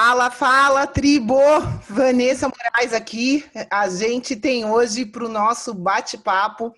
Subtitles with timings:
[0.00, 1.40] Fala, fala, tribo!
[1.88, 3.44] Vanessa Moraes aqui.
[3.68, 6.72] A gente tem hoje para o nosso bate-papo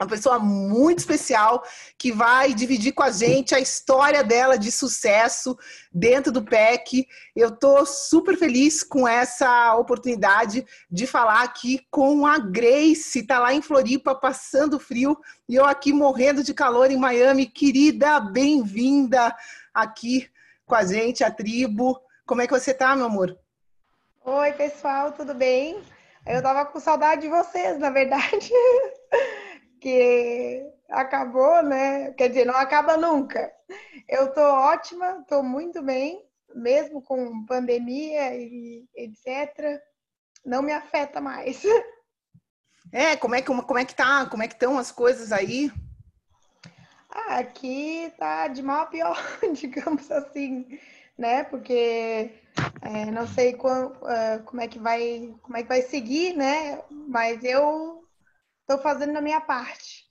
[0.00, 1.62] uma pessoa muito especial
[1.96, 5.56] que vai dividir com a gente a história dela de sucesso
[5.92, 7.06] dentro do PEC.
[7.36, 13.54] Eu estou super feliz com essa oportunidade de falar aqui com a Grace, está lá
[13.54, 15.16] em Floripa passando frio
[15.48, 17.46] e eu aqui morrendo de calor em Miami.
[17.46, 19.32] Querida, bem-vinda
[19.72, 20.28] aqui
[20.66, 22.04] com a gente, a tribo.
[22.26, 23.38] Como é que você tá, meu amor?
[24.24, 25.80] Oi, pessoal, tudo bem?
[26.26, 28.50] Eu tava com saudade de vocês, na verdade.
[29.80, 30.60] que
[30.90, 32.10] acabou, né?
[32.14, 33.48] Quer dizer, não acaba nunca.
[34.08, 39.80] Eu tô ótima, tô muito bem, mesmo com pandemia e etc.
[40.44, 41.62] Não me afeta mais.
[42.92, 44.26] É, como é que como é que tá?
[44.26, 45.72] Como é que estão as coisas aí?
[47.10, 49.18] Ah, aqui tá de mal a pior,
[49.52, 50.78] digamos assim
[51.16, 51.44] né?
[51.44, 52.30] Porque
[52.82, 56.80] é, não sei qual, uh, como é que vai como é que vai seguir, né?
[56.90, 58.04] Mas eu
[58.62, 60.06] estou fazendo a minha parte.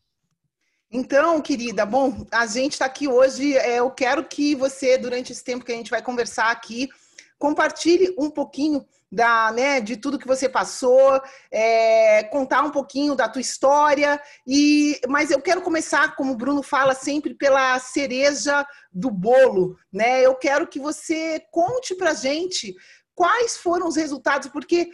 [0.92, 3.58] Então, querida, bom, a gente está aqui hoje.
[3.58, 6.90] É, eu quero que você, durante esse tempo que a gente vai conversar aqui,
[7.38, 11.22] compartilhe um pouquinho da, né, de tudo que você passou,
[11.52, 14.22] é, contar um pouquinho da tua história.
[14.46, 20.22] E, mas eu quero começar, como o Bruno fala sempre, pela cereja do bolo, né?
[20.22, 22.76] Eu quero que você conte para gente
[23.14, 24.90] quais foram os resultados, porque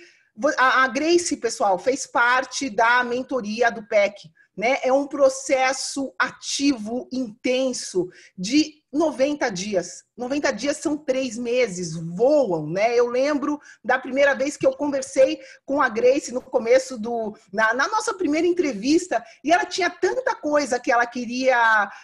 [0.58, 4.30] a, Grace, pessoal, fez parte da mentoria do PEC.
[4.56, 4.78] Né?
[4.84, 10.04] É um processo ativo, intenso, de 90 dias.
[10.22, 12.96] 90 dias são três meses, voam, né?
[12.96, 17.36] Eu lembro da primeira vez que eu conversei com a Grace no começo do.
[17.52, 21.58] na, na nossa primeira entrevista, e ela tinha tanta coisa que ela queria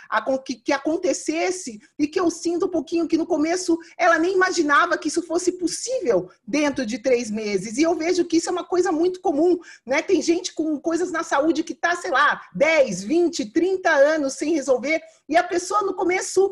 [0.09, 4.34] a, que, que acontecesse, e que eu sinto um pouquinho que no começo ela nem
[4.34, 7.78] imaginava que isso fosse possível dentro de três meses.
[7.78, 10.01] E eu vejo que isso é uma coisa muito comum, né?
[10.01, 14.55] Tem gente com coisas na saúde que está, sei lá, 10, 20, 30 anos sem
[14.55, 14.99] resolver,
[15.29, 16.51] e a pessoa no começo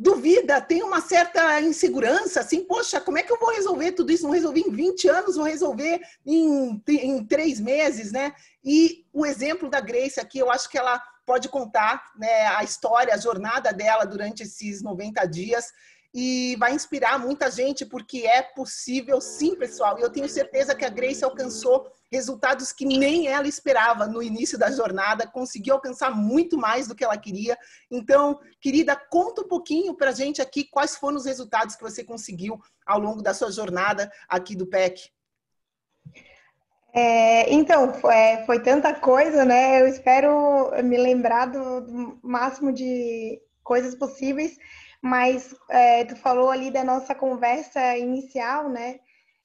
[0.00, 4.24] duvida, tem uma certa insegurança, assim, poxa, como é que eu vou resolver tudo isso?
[4.24, 8.32] Não resolvi em 20 anos, vou resolver em, em três meses, né?
[8.64, 13.12] E o exemplo da Grace aqui, eu acho que ela pode contar né, a história,
[13.12, 15.66] a jornada dela durante esses 90 dias
[16.12, 19.98] e vai inspirar muita gente, porque é possível sim, pessoal.
[19.98, 24.58] E eu tenho certeza que a Grace alcançou resultados que nem ela esperava no início
[24.58, 27.56] da jornada, conseguiu alcançar muito mais do que ela queria.
[27.90, 32.02] Então, querida, conta um pouquinho para a gente aqui quais foram os resultados que você
[32.02, 35.10] conseguiu ao longo da sua jornada aqui do PEC.
[36.92, 39.80] É, então, foi, é, foi, tanta coisa, né?
[39.80, 44.56] Eu espero me lembrar do, do máximo de coisas possíveis,
[45.02, 49.00] mas é, tu falou ali da nossa conversa inicial, né?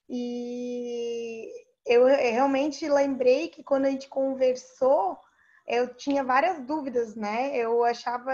[0.10, 1.50] E
[1.86, 5.18] eu realmente lembrei que quando a gente conversou,
[5.68, 7.56] eu tinha várias dúvidas, né?
[7.56, 8.34] Eu achava.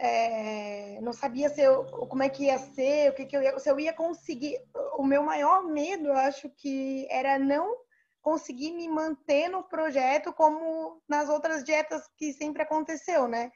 [0.00, 3.58] É, não sabia se eu, como é que ia ser, o que, que eu ia,
[3.58, 4.56] se eu ia conseguir.
[4.96, 7.76] O meu maior medo, eu acho que era não
[8.22, 13.50] conseguir me manter no projeto como nas outras dietas que sempre aconteceu, né?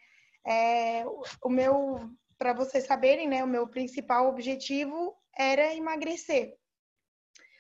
[0.47, 1.05] É,
[1.43, 2.11] o meu,
[2.43, 6.56] para vocês saberem, né, o meu principal objetivo era emagrecer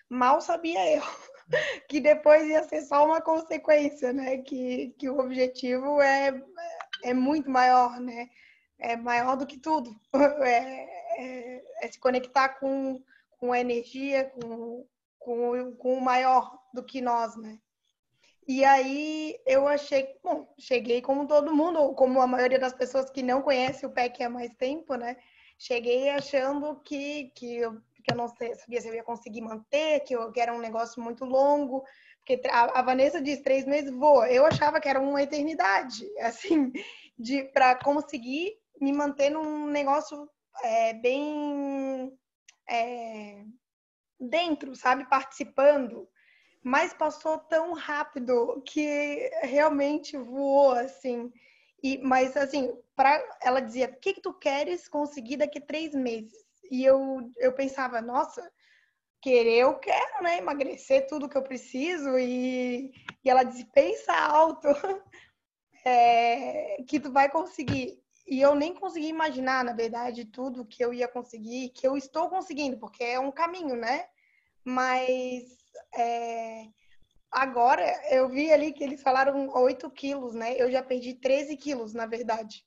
[0.08, 1.02] mal sabia eu
[1.88, 4.38] que depois ia ser só uma consequência, né?
[4.38, 6.32] Que, que o objetivo é,
[7.02, 8.28] é muito maior, né?
[8.78, 9.94] é maior do que tudo.
[10.42, 13.02] É, é, é se conectar com,
[13.38, 14.86] com a energia, com,
[15.18, 17.58] com, com o maior do que nós, né?
[18.46, 23.08] E aí eu achei, bom, cheguei como todo mundo, ou como a maioria das pessoas
[23.08, 25.16] que não conhece o PEC há mais tempo, né?
[25.58, 30.00] Cheguei achando que, que, eu, que eu não sei, sabia se eu ia conseguir manter,
[30.00, 31.84] que, eu, que era um negócio muito longo,
[32.18, 34.28] porque a, a Vanessa diz três meses voa.
[34.28, 36.72] Eu achava que era uma eternidade, assim,
[37.16, 40.28] de para conseguir me manter num negócio
[40.64, 42.12] é, bem
[42.68, 43.44] é,
[44.18, 46.08] dentro, sabe, participando
[46.62, 51.32] mas passou tão rápido que realmente voou assim.
[51.82, 56.38] E, mas assim, para ela dizia, o que, que tu queres conseguir daqui três meses?
[56.70, 58.48] E eu, eu pensava, nossa,
[59.20, 60.38] querer eu quero, né?
[60.38, 62.16] Emagrecer tudo que eu preciso.
[62.18, 62.92] E,
[63.24, 64.68] e ela disse, pensa alto,
[65.84, 68.00] é, que tu vai conseguir.
[68.26, 72.28] E eu nem consegui imaginar, na verdade, tudo que eu ia conseguir, que eu estou
[72.28, 74.06] conseguindo, porque é um caminho, né?
[74.64, 75.61] Mas
[75.94, 76.64] é,
[77.30, 80.54] agora eu vi ali que eles falaram 8 quilos, né?
[80.56, 82.64] Eu já perdi 13 quilos, na verdade.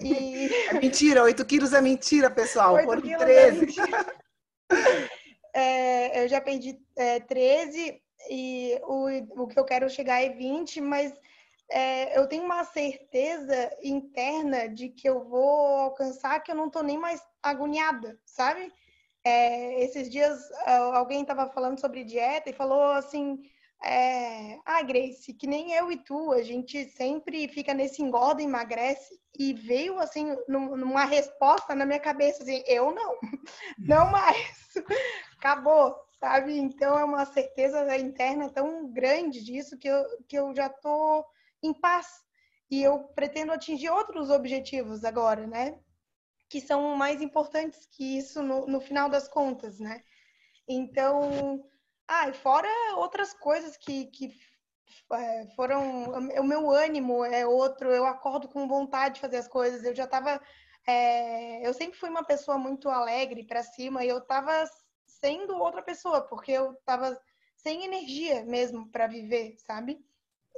[0.00, 0.48] E...
[0.70, 2.82] É mentira, 8 quilos é mentira, pessoal.
[2.84, 3.66] Foram 13.
[5.54, 5.58] É,
[6.20, 8.00] é, eu já perdi é, 13
[8.30, 11.12] e o, o que eu quero chegar é 20, mas
[11.70, 16.82] é, eu tenho uma certeza interna de que eu vou alcançar que eu não tô
[16.82, 18.72] nem mais agoniada, sabe?
[19.24, 20.38] É, esses dias
[20.94, 23.38] alguém estava falando sobre dieta e falou assim:
[23.84, 29.20] é, Ah, Grace, que nem eu e tu, a gente sempre fica nesse engorda emagrece.
[29.38, 33.18] E veio assim, numa resposta na minha cabeça, assim: Eu não,
[33.78, 34.72] não mais,
[35.38, 36.56] acabou, sabe?
[36.58, 41.24] Então é uma certeza interna tão grande disso que eu, que eu já tô
[41.62, 42.06] em paz.
[42.70, 45.78] E eu pretendo atingir outros objetivos agora, né?
[46.52, 50.02] Que são mais importantes que isso no, no final das contas, né?
[50.68, 51.64] Então,
[52.06, 54.30] ah, e fora outras coisas que, que
[55.14, 56.10] é, foram.
[56.38, 59.82] O meu ânimo é outro, eu acordo com vontade de fazer as coisas.
[59.82, 60.38] Eu já estava.
[60.86, 64.68] É, eu sempre fui uma pessoa muito alegre para cima e eu estava
[65.06, 67.18] sendo outra pessoa, porque eu estava
[67.56, 70.04] sem energia mesmo para viver, sabe?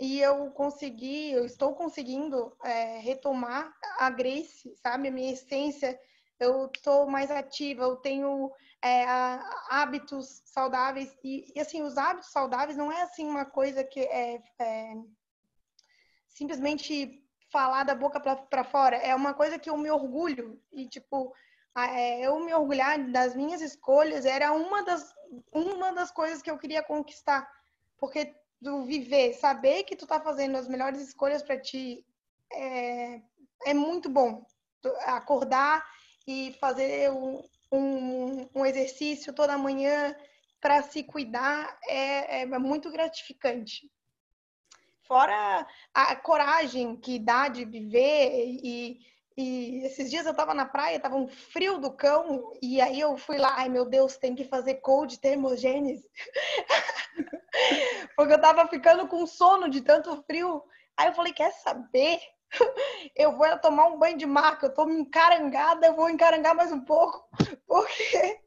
[0.00, 5.08] E eu consegui, eu estou conseguindo é, retomar a Grace, sabe?
[5.08, 5.99] A minha essência.
[6.38, 8.52] Eu estou mais ativa, eu tenho
[8.82, 9.05] é,
[9.70, 11.17] hábitos saudáveis.
[11.23, 14.94] E, e, assim, os hábitos saudáveis não é assim uma coisa que é, é
[16.29, 18.96] simplesmente falar da boca para fora.
[18.96, 20.61] É uma coisa que eu me orgulho.
[20.73, 21.32] E, tipo,
[21.76, 25.14] é, eu me orgulhar das minhas escolhas era uma das,
[25.52, 27.49] uma das coisas que eu queria conquistar.
[27.96, 32.02] Porque do viver, saber que tu tá fazendo as melhores escolhas para ti
[32.50, 33.20] é,
[33.66, 34.43] é muito bom.
[35.05, 35.87] Acordar
[36.26, 40.16] e fazer um, um, um exercício toda manhã
[40.62, 43.90] para se cuidar é, é muito gratificante.
[45.02, 48.99] Fora a coragem que dá de viver e,
[49.36, 53.16] e esses dias eu tava na praia, tava um frio do cão, e aí eu
[53.16, 56.08] fui lá, ai meu Deus, tem que fazer cold termogênese.
[58.16, 60.62] Porque eu tava ficando com sono de tanto frio.
[60.96, 62.20] Aí eu falei, quer saber?
[63.16, 66.70] Eu vou tomar um banho de mar, que eu tô encarangada, eu vou encarangar mais
[66.70, 67.26] um pouco,
[67.67, 68.41] porque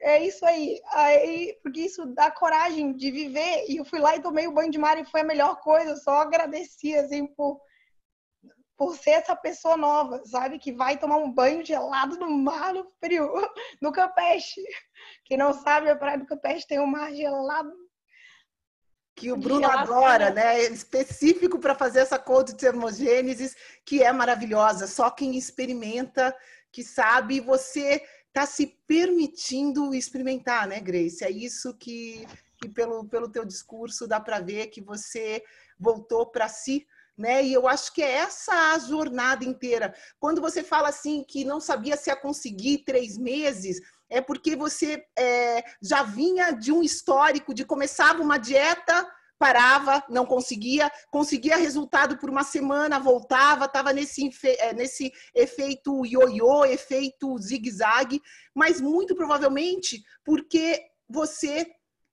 [0.00, 0.80] é isso aí.
[0.92, 1.58] aí.
[1.62, 3.66] Porque isso dá coragem de viver.
[3.68, 5.90] E eu fui lá e tomei o banho de mar e foi a melhor coisa.
[5.90, 7.60] Eu só agradeci, assim, por
[8.76, 10.58] por ser essa pessoa nova, sabe?
[10.58, 13.30] Que vai tomar um banho gelado no mar no frio,
[13.80, 14.62] no Campeche.
[15.24, 17.72] Quem não sabe, a praia do Campeche tem um mar gelado.
[19.16, 20.60] Que o Bruno adora, né?
[20.60, 23.54] É específico para fazer essa cold termogênesis,
[23.86, 24.88] que é maravilhosa.
[24.88, 26.36] Só quem experimenta,
[26.72, 31.24] que sabe, você está se permitindo experimentar, né, Grace?
[31.24, 32.26] É isso que,
[32.60, 35.44] que pelo, pelo teu discurso dá para ver que você
[35.78, 36.84] voltou para si
[37.16, 37.44] né?
[37.44, 39.94] E eu acho que é essa a jornada inteira.
[40.18, 43.80] Quando você fala assim que não sabia se ia conseguir três meses,
[44.10, 49.06] é porque você é, já vinha de um histórico de começava uma dieta,
[49.38, 56.64] parava, não conseguia, conseguia resultado por uma semana, voltava, estava nesse, é, nesse efeito ioiô,
[56.64, 58.20] efeito zigue-zague,
[58.54, 61.66] mas muito provavelmente porque você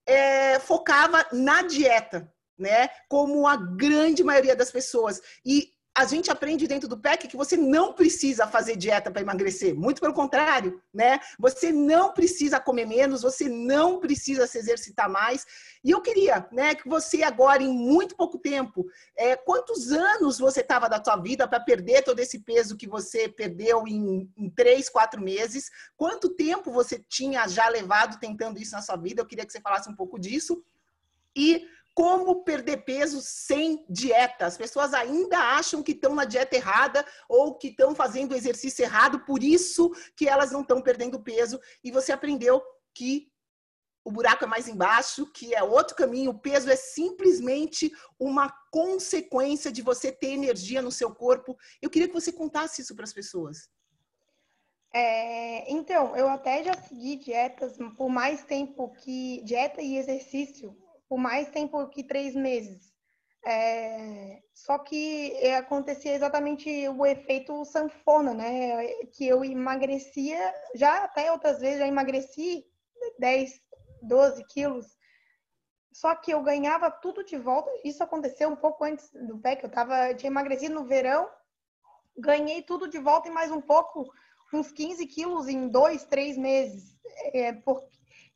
[0.05, 2.31] é, focava na dieta,
[2.61, 2.89] né?
[3.09, 5.19] Como a grande maioria das pessoas.
[5.45, 9.75] E a gente aprende dentro do PEC que você não precisa fazer dieta para emagrecer.
[9.75, 11.19] Muito pelo contrário, né?
[11.37, 15.45] Você não precisa comer menos, você não precisa se exercitar mais.
[15.83, 18.85] E eu queria, né, que você agora, em muito pouco tempo,
[19.17, 23.27] é, quantos anos você estava da sua vida para perder todo esse peso que você
[23.27, 25.69] perdeu em, em três, quatro meses?
[25.97, 29.21] Quanto tempo você tinha já levado tentando isso na sua vida?
[29.21, 30.63] Eu queria que você falasse um pouco disso.
[31.35, 34.45] E como perder peso sem dieta.
[34.45, 39.25] As pessoas ainda acham que estão na dieta errada ou que estão fazendo exercício errado,
[39.25, 41.59] por isso que elas não estão perdendo peso.
[41.83, 42.61] E você aprendeu
[42.93, 43.29] que
[44.03, 46.31] o buraco é mais embaixo, que é outro caminho.
[46.31, 51.55] O peso é simplesmente uma consequência de você ter energia no seu corpo.
[51.81, 53.69] Eu queria que você contasse isso para as pessoas.
[54.93, 60.75] É, então, eu até já segui dietas por mais tempo que dieta e exercício
[61.11, 62.89] por mais tempo que três meses.
[63.45, 68.87] É, só que acontecia exatamente o efeito sanfona, né?
[69.11, 70.39] Que eu emagrecia,
[70.73, 72.63] já até outras vezes já emagreci
[73.19, 73.59] 10,
[74.03, 74.87] 12 quilos,
[75.91, 77.69] só que eu ganhava tudo de volta.
[77.83, 81.29] Isso aconteceu um pouco antes do PEC, eu tava, tinha emagrecido no verão,
[82.17, 84.09] ganhei tudo de volta e mais um pouco,
[84.53, 86.95] uns 15 quilos em dois, três meses.
[87.33, 87.90] É, porque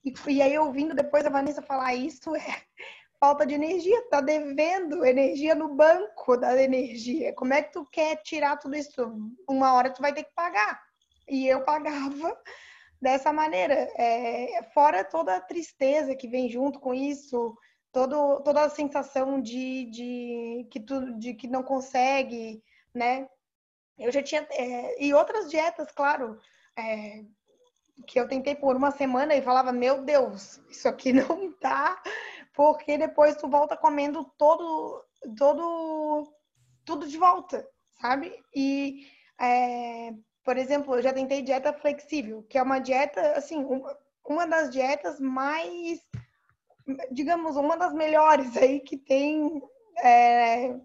[0.06, 2.40] e, e aí, ouvindo depois a Vanessa falar isso, é
[3.20, 7.34] falta de energia, tá devendo energia no banco da energia.
[7.34, 9.34] Como é que tu quer tirar tudo isso?
[9.50, 10.80] Uma hora tu vai ter que pagar.
[11.28, 12.40] E eu pagava
[13.02, 13.74] dessa maneira.
[13.98, 17.58] É, fora toda a tristeza que vem junto com isso,
[17.92, 23.28] todo, toda a sensação de, de, que tu, de que não consegue, né?
[23.98, 24.48] Eu já tinha.
[24.52, 26.38] É, e outras dietas, claro.
[26.78, 27.24] É,
[28.04, 32.02] que eu tentei por uma semana e falava, meu Deus, isso aqui não tá,
[32.54, 35.04] porque depois tu volta comendo todo,
[35.38, 36.34] todo,
[36.86, 37.68] tudo de volta,
[38.02, 38.34] sabe?
[38.56, 39.08] E,
[39.40, 40.12] é,
[40.44, 43.66] por exemplo, eu já tentei dieta flexível, que é uma dieta, assim,
[44.28, 46.00] uma das dietas mais,
[47.12, 49.62] digamos, uma das melhores aí que tem,
[50.00, 50.76] é,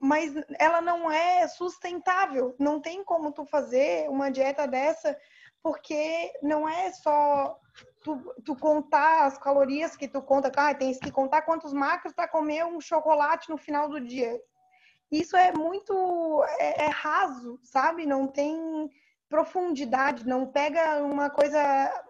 [0.00, 2.54] mas ela não é sustentável.
[2.58, 5.16] Não tem como tu fazer uma dieta dessa
[5.62, 7.58] porque não é só
[8.02, 12.28] tu, tu, contar as calorias que tu conta, ah, tem que contar quantos macros para
[12.28, 14.40] comer um chocolate no final do dia.
[15.10, 18.06] Isso é muito é, é raso, sabe?
[18.06, 18.88] Não tem
[19.28, 22.04] profundidade, não pega uma coisa,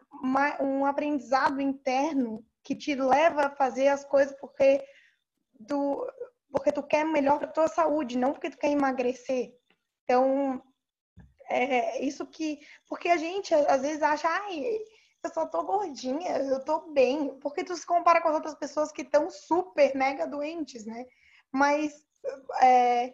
[0.60, 4.84] um aprendizado interno que te leva a fazer as coisas porque
[5.66, 6.06] tu,
[6.52, 9.54] porque tu quer melhor para tua saúde, não porque tu quer emagrecer.
[10.04, 10.62] Então,
[11.50, 12.60] é isso que.
[12.88, 14.78] Porque a gente às vezes acha, ai,
[15.22, 17.38] eu só tô gordinha, eu tô bem.
[17.40, 21.04] Porque tu se compara com as outras pessoas que estão super, mega doentes, né?
[21.52, 22.04] Mas
[22.62, 23.12] é,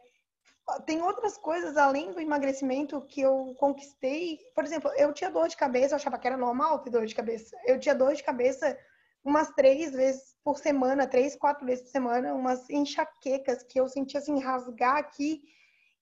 [0.84, 4.38] tem outras coisas além do emagrecimento que eu conquistei.
[4.54, 7.14] Por exemplo, eu tinha dor de cabeça, eu achava que era normal ter dor de
[7.14, 7.56] cabeça.
[7.64, 8.76] Eu tinha dor de cabeça
[9.24, 14.20] umas três vezes por semana, três, quatro vezes por semana, umas enxaquecas que eu sentia
[14.20, 15.42] assim rasgar aqui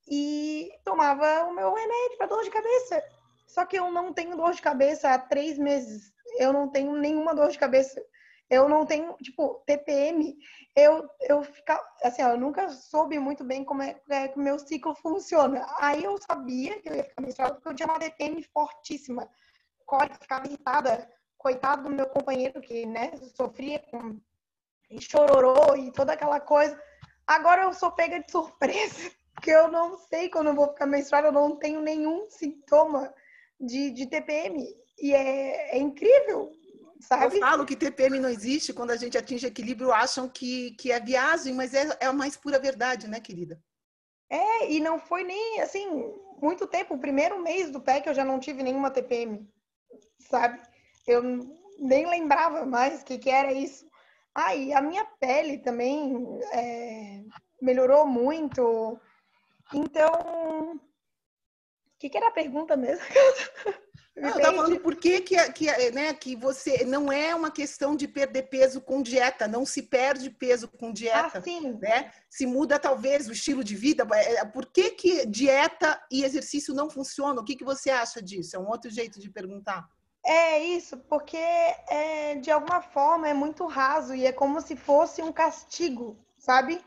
[0.06, 3.02] e tomava o meu remédio para dor de cabeça.
[3.46, 6.12] Só que eu não tenho dor de cabeça há três meses.
[6.38, 8.02] Eu não tenho nenhuma dor de cabeça.
[8.50, 10.37] Eu não tenho, tipo, TPM.
[10.76, 14.58] Eu, eu ficava, assim, eu nunca soube muito bem como é, é que o meu
[14.58, 15.66] ciclo funciona.
[15.78, 19.28] Aí eu sabia que eu ia ficar menstruada porque eu tinha uma TPM fortíssima.
[19.87, 21.11] Cólica, ficava irritada.
[21.38, 24.18] Coitado do meu companheiro que, né, sofria com
[24.99, 26.80] chororô e toda aquela coisa.
[27.26, 31.29] Agora eu sou pega de surpresa porque eu não sei quando eu vou ficar menstruada,
[31.29, 33.12] eu não tenho nenhum sintoma
[33.61, 34.64] de, de TPM.
[34.99, 36.53] E é, é incrível,
[37.00, 37.37] sabe?
[37.37, 41.00] Eu falo que TPM não existe, quando a gente atinge equilíbrio, acham que, que é
[41.00, 43.61] viagem, mas é, é a mais pura verdade, né, querida?
[44.31, 45.87] É, e não foi nem, assim,
[46.41, 46.95] muito tempo.
[46.95, 49.47] O primeiro mês do PEC eu já não tive nenhuma TPM,
[50.21, 50.61] sabe?
[51.07, 51.23] Eu
[51.79, 53.87] nem lembrava mais o que, que era isso.
[54.35, 57.23] Ah, e a minha pele também é,
[57.61, 58.99] melhorou muito.
[59.73, 60.80] Então, o
[61.99, 63.04] que, que, era a pergunta mesmo?
[64.16, 67.97] Não, eu estava falando por que, que, que, né, que você não é uma questão
[67.97, 71.38] de perder peso com dieta, não se perde peso com dieta.
[71.38, 71.76] Ah, sim.
[71.80, 72.12] Né?
[72.30, 74.06] Se muda talvez o estilo de vida.
[74.14, 77.42] É, é, por que, que dieta e exercício não funcionam?
[77.42, 78.54] O que, que você acha disso?
[78.54, 79.85] É um outro jeito de perguntar.
[80.25, 85.21] É isso, porque é, de alguma forma é muito raso e é como se fosse
[85.21, 86.80] um castigo, sabe?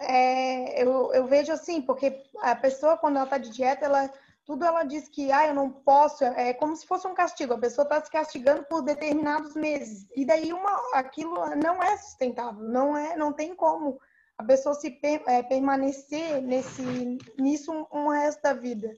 [0.00, 4.10] É, eu, eu vejo assim, porque a pessoa, quando ela está de dieta, ela
[4.44, 7.54] tudo ela diz que ah, eu não posso, é como se fosse um castigo.
[7.54, 10.06] A pessoa está se castigando por determinados meses.
[10.14, 13.98] E daí uma, aquilo não é sustentável, não é, não tem como
[14.36, 16.82] a pessoa se é, permanecer nesse
[17.38, 18.94] nisso um, um, resto da vida.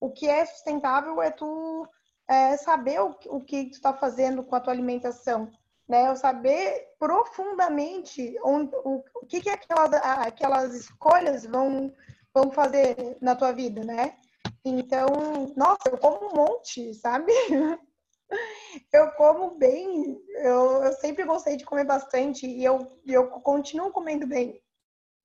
[0.00, 1.86] O que é sustentável é tu
[2.26, 5.50] é, saber o, o que tu está fazendo com a tua alimentação,
[5.88, 6.08] né?
[6.08, 11.92] Eu saber profundamente onde, o, o que, que aquelas, aquelas escolhas vão,
[12.34, 14.16] vão fazer na tua vida, né?
[14.64, 15.06] Então,
[15.56, 17.32] nossa, eu como um monte, sabe?
[18.92, 24.26] Eu como bem, eu, eu sempre gostei de comer bastante e eu, eu continuo comendo
[24.26, 24.62] bem.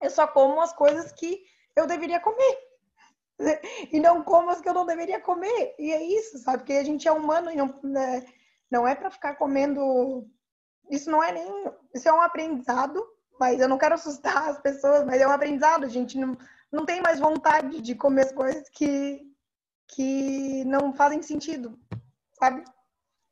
[0.01, 1.43] Eu só como as coisas que
[1.75, 2.57] eu deveria comer.
[3.91, 5.75] E não como as que eu não deveria comer.
[5.77, 6.59] E é isso, sabe?
[6.59, 8.23] Porque a gente é humano e não, né?
[8.73, 10.27] não é para ficar comendo.
[10.89, 11.71] Isso não é nem.
[11.93, 13.05] Isso é um aprendizado,
[13.39, 15.89] mas eu não quero assustar as pessoas, mas é um aprendizado.
[15.89, 16.37] Gente não,
[16.71, 19.21] não tem mais vontade de comer as coisas que,
[19.87, 21.79] que não fazem sentido,
[22.39, 22.63] sabe?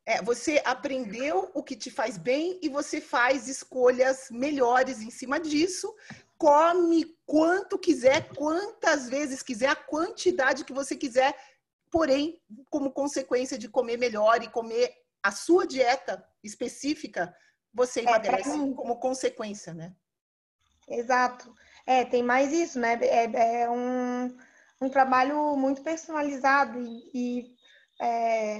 [0.04, 5.38] É, você aprendeu o que te faz bem e você faz escolhas melhores em cima
[5.38, 5.94] disso.
[6.36, 11.36] Come quanto quiser, quantas vezes quiser, a quantidade que você quiser,
[11.88, 17.34] porém, como consequência de comer melhor e comer a sua dieta específica,
[17.72, 19.94] você é, emagrece é, como consequência, né?
[20.88, 21.54] Exato.
[21.86, 22.98] É, tem mais isso, né?
[23.02, 24.36] É, é um,
[24.80, 27.56] um trabalho muito personalizado e, e
[28.00, 28.58] é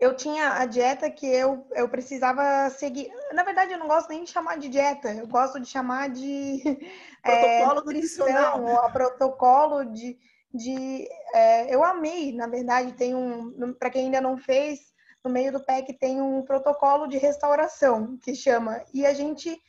[0.00, 3.10] eu tinha a dieta que eu, eu precisava seguir.
[3.32, 6.62] Na verdade, eu não gosto nem de chamar de dieta, eu gosto de chamar de
[7.22, 8.84] protocolo é, nutricional.
[8.84, 10.16] A protocolo de.
[10.54, 13.72] de é, eu amei, na verdade, tem um.
[13.74, 14.87] Para quem ainda não fez,
[15.28, 18.82] no meio do PEC tem um protocolo de restauração que chama.
[18.92, 19.60] E a gente.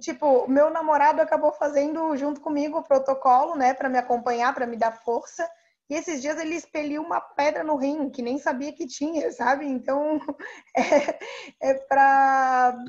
[0.00, 4.76] Tipo, meu namorado acabou fazendo junto comigo o protocolo, né, para me acompanhar, para me
[4.76, 5.48] dar força.
[5.88, 9.66] E esses dias ele expeliu uma pedra no rim, que nem sabia que tinha, sabe?
[9.66, 10.18] Então,
[10.74, 12.84] é, é para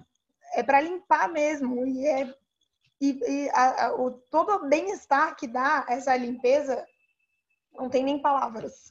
[0.54, 1.86] é para limpar mesmo.
[1.86, 2.34] E, é,
[3.02, 6.84] e, e a, a, o, todo o bem-estar que dá essa limpeza,
[7.74, 8.90] não tem nem palavras.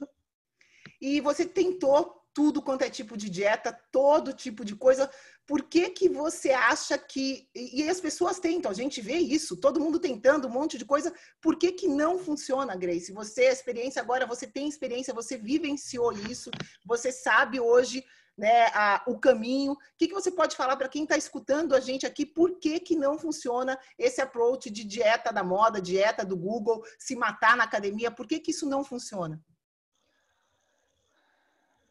[1.00, 5.10] E você tentou tudo quanto é tipo de dieta, todo tipo de coisa.
[5.46, 7.48] Por que, que você acha que.
[7.54, 11.14] E as pessoas tentam, a gente vê isso, todo mundo tentando um monte de coisa.
[11.40, 13.10] Por que, que não funciona, Grace?
[13.10, 16.50] Você, experiência agora, você tem experiência, você vivenciou isso,
[16.84, 18.04] você sabe hoje
[18.36, 19.72] né, a, o caminho.
[19.72, 22.26] O que, que você pode falar para quem está escutando a gente aqui?
[22.26, 27.16] Por que, que não funciona esse approach de dieta da moda, dieta do Google, se
[27.16, 28.10] matar na academia?
[28.10, 29.42] Por que, que isso não funciona?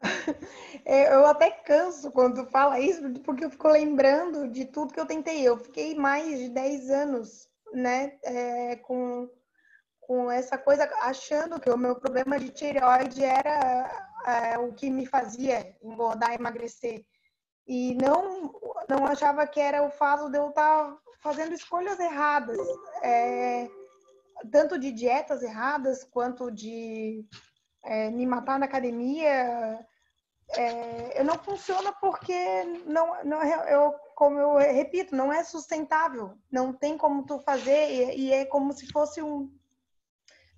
[0.88, 5.06] É, eu até canso quando fala isso, porque eu fico lembrando de tudo que eu
[5.06, 5.42] tentei.
[5.42, 9.28] Eu fiquei mais de 10 anos, né, é, com,
[10.00, 13.90] com essa coisa, achando que o meu problema de tireoide era
[14.26, 17.04] é, o que me fazia engordar emagrecer.
[17.66, 18.54] E não,
[18.88, 22.58] não achava que era o fato de eu estar tá fazendo escolhas erradas,
[23.02, 23.68] é,
[24.52, 27.26] tanto de dietas erradas, quanto de
[27.82, 29.84] é, me matar na academia,
[30.50, 36.96] é, não funciona porque não, não eu como eu repito não é sustentável não tem
[36.96, 39.50] como tu fazer e, e é como se fosse um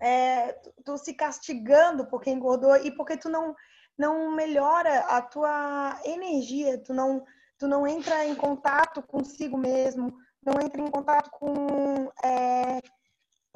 [0.00, 0.52] é,
[0.84, 3.54] tu, se castigando porque engordou e porque tu não
[3.96, 7.24] não melhora a tua energia tu não
[7.58, 12.78] tu não entra em contato consigo mesmo não entra em contato com é,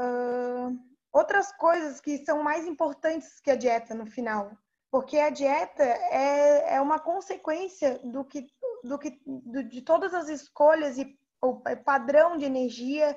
[0.01, 0.79] uh,
[1.13, 4.51] outras coisas que são mais importantes que a dieta no final
[4.93, 8.47] porque a dieta é, é uma consequência do que,
[8.85, 13.17] do que do, de todas as escolhas e o padrão de energia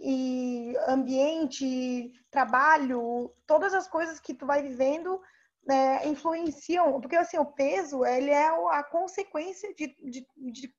[0.00, 5.22] e ambiente, trabalho, todas as coisas que tu vai vivendo
[5.64, 10.74] né, influenciam, porque assim o peso ele é a consequência de, de, de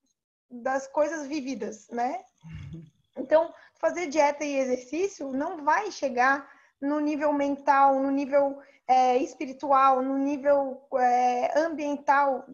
[0.52, 2.22] das coisas vividas, né?
[3.18, 6.48] Então fazer dieta e exercício não vai chegar
[6.82, 12.46] no nível mental, no nível é, espiritual, no nível é, ambiental,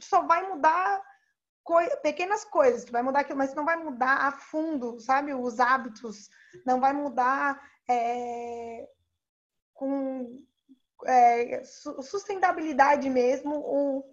[0.00, 1.02] só vai mudar
[2.02, 5.34] pequenas coisas, vai mudar aquilo, mas não vai mudar a fundo, sabe?
[5.34, 6.30] Os hábitos,
[6.64, 8.88] não vai mudar é,
[9.74, 10.42] com
[11.06, 14.04] é, sustentabilidade mesmo o,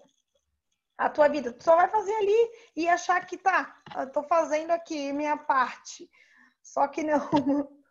[0.97, 1.53] a tua vida.
[1.53, 6.09] Tu só vai fazer ali e achar que tá, eu tô fazendo aqui minha parte.
[6.61, 7.19] Só que não,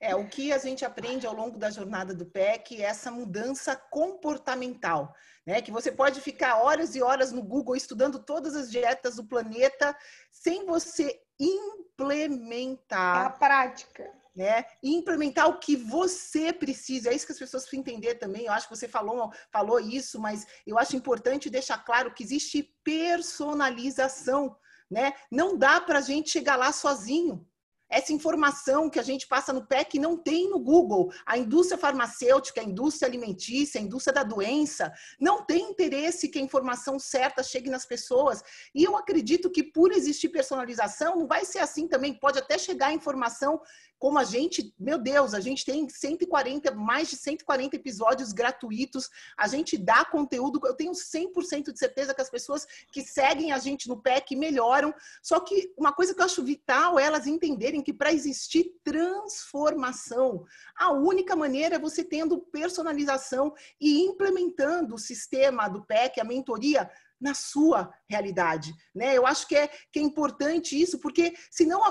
[0.00, 3.76] É, o que a gente aprende ao longo da jornada do PEC é essa mudança
[3.76, 5.14] comportamental,
[5.46, 5.60] né?
[5.60, 9.94] Que você pode ficar horas e horas no Google estudando todas as dietas do planeta
[10.30, 13.24] sem você implementar.
[13.24, 14.20] É a prática.
[14.34, 14.64] Né?
[14.82, 17.10] E implementar o que você precisa.
[17.10, 18.46] É isso que as pessoas precisam entender também.
[18.46, 22.62] Eu acho que você falou, falou isso, mas eu acho importante deixar claro que existe
[22.82, 24.56] personalização
[24.90, 25.12] né?
[25.30, 27.46] Não dá para a gente chegar lá sozinho.
[27.90, 31.12] Essa informação que a gente passa no PEC não tem no Google.
[31.26, 36.42] A indústria farmacêutica, a indústria alimentícia, a indústria da doença, não tem interesse que a
[36.42, 38.42] informação certa chegue nas pessoas.
[38.74, 42.14] E eu acredito que por existir personalização, não vai ser assim também.
[42.14, 43.60] Pode até chegar a informação
[44.00, 49.46] como a gente, meu Deus, a gente tem 140, mais de 140 episódios gratuitos, a
[49.46, 53.90] gente dá conteúdo, eu tenho 100% de certeza que as pessoas que seguem a gente
[53.90, 57.92] no PEC melhoram, só que uma coisa que eu acho vital é elas entenderem que
[57.92, 65.84] para existir transformação, a única maneira é você tendo personalização e implementando o sistema do
[65.84, 69.16] PEC, a mentoria, na sua realidade, né?
[69.16, 71.82] Eu acho que é, que é importante isso, porque senão,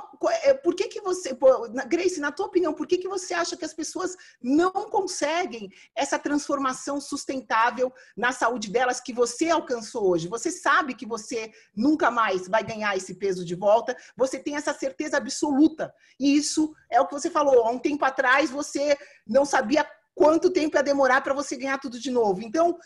[0.43, 1.37] é, por que que você,
[1.87, 6.17] Grace, na tua opinião, por que que você acha que as pessoas não conseguem essa
[6.17, 10.27] transformação sustentável na saúde delas que você alcançou hoje?
[10.27, 14.73] Você sabe que você nunca mais vai ganhar esse peso de volta, você tem essa
[14.73, 19.45] certeza absoluta, e isso é o que você falou, há um tempo atrás você não
[19.45, 19.85] sabia
[20.19, 22.41] quanto tempo ia demorar para você ganhar tudo de novo.
[22.41, 22.77] Então,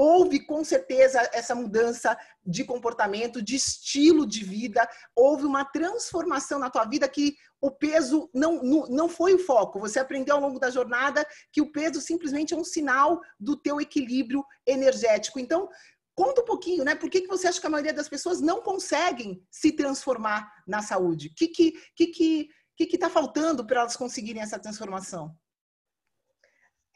[0.00, 6.70] houve com certeza essa mudança de comportamento, de estilo de vida, houve uma transformação na
[6.70, 9.78] tua vida que o peso não, não, não foi o foco.
[9.78, 13.78] Você aprendeu ao longo da jornada que o peso simplesmente é um sinal do teu
[13.78, 15.38] equilíbrio energético.
[15.38, 15.68] Então,
[16.14, 16.94] conta um pouquinho, né?
[16.94, 20.80] Por que, que você acha que a maioria das pessoas não conseguem se transformar na
[20.80, 21.28] saúde?
[21.28, 25.36] O que que, que, que, que, que tá faltando para elas conseguirem essa transformação?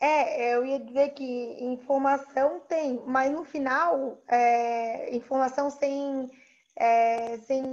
[0.05, 6.31] É, eu ia dizer que informação tem, mas no final, é, informação sem,
[6.77, 7.65] é, sem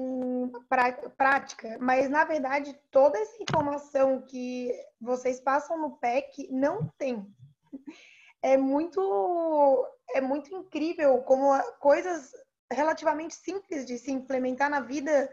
[1.18, 1.78] prática.
[1.82, 7.28] Mas, na verdade, toda essa informação que vocês passam no PEC não tem.
[8.44, 12.32] É muito, é muito incrível como coisas
[12.72, 15.32] relativamente simples de se implementar na vida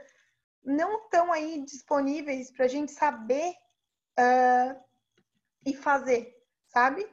[0.63, 3.55] não estão aí disponíveis para a gente saber
[4.21, 4.79] uh,
[5.65, 6.38] e fazer
[6.79, 7.05] sabe?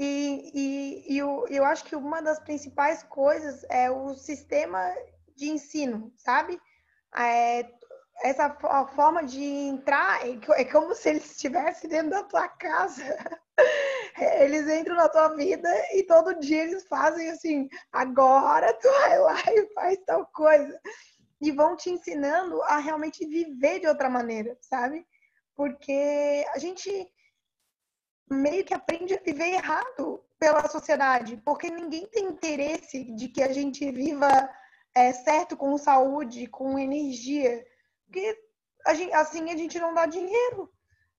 [0.00, 4.80] E, e, e eu, eu acho que uma das principais coisas é o sistema
[5.36, 6.60] de ensino, sabe?
[7.16, 7.70] É,
[8.24, 8.50] essa
[8.96, 13.04] forma de entrar é, é como se eles estivessem dentro da tua casa.
[14.40, 19.38] Eles entram na tua vida e todo dia eles fazem assim: agora tu vai lá
[19.48, 20.78] e faz tal coisa.
[21.40, 25.06] E vão te ensinando a realmente viver de outra maneira, sabe?
[25.56, 27.10] Porque a gente
[28.30, 33.52] meio que aprende a viver errado pela sociedade, porque ninguém tem interesse de que a
[33.52, 34.50] gente viva
[34.94, 37.64] é, certo com saúde, com energia,
[38.04, 38.36] porque
[38.86, 40.70] a gente, assim a gente não dá dinheiro,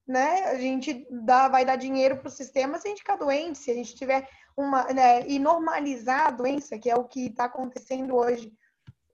[0.05, 0.45] né?
[0.45, 3.71] A gente dá, vai dar dinheiro para o sistema se a gente ficar doente, se
[3.71, 8.15] a gente tiver uma né, e normalizar a doença, que é o que está acontecendo
[8.15, 8.51] hoje.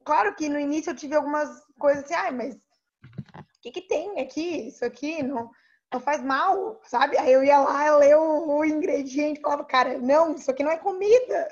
[0.04, 4.20] Claro que no início eu tive algumas coisas assim, ai, mas o que, que tem
[4.20, 4.68] aqui?
[4.68, 5.52] Isso aqui não
[5.92, 7.18] não faz mal, sabe?
[7.18, 10.78] Aí eu ia lá ler o, o ingrediente falava, cara, não, isso aqui não é
[10.78, 11.50] comida.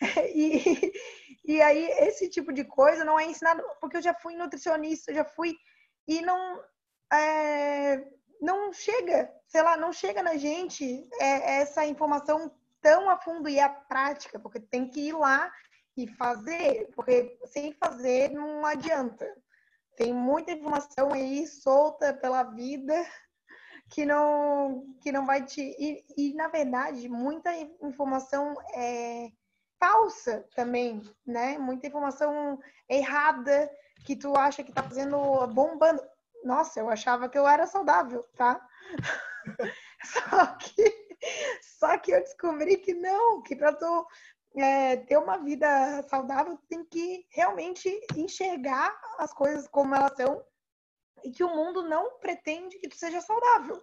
[0.34, 0.94] E,
[1.44, 5.26] e aí esse tipo de coisa não é ensinado, porque eu já fui nutricionista, já
[5.26, 5.54] fui,
[6.08, 6.64] e não,
[7.12, 8.02] é,
[8.40, 13.60] não chega, sei lá, não chega na gente é, essa informação tão a fundo e
[13.60, 15.52] a prática, porque tem que ir lá
[15.98, 19.30] e fazer, porque sem fazer não adianta.
[19.96, 22.94] Tem muita informação aí solta pela vida
[23.90, 27.50] que não que não vai te e, e, na verdade muita
[27.82, 29.30] informação é
[29.78, 31.58] falsa também né?
[31.58, 33.70] Muita informação errada
[34.04, 36.02] que tu acha que tá fazendo bombando.
[36.44, 38.64] Nossa eu achava que eu era saudável tá?
[40.04, 41.10] Só que
[41.60, 44.06] só que eu descobri que não que para tu
[44.56, 50.42] é, ter uma vida saudável tem que realmente enxergar as coisas como elas são
[51.24, 53.82] e que o mundo não pretende que tu seja saudável.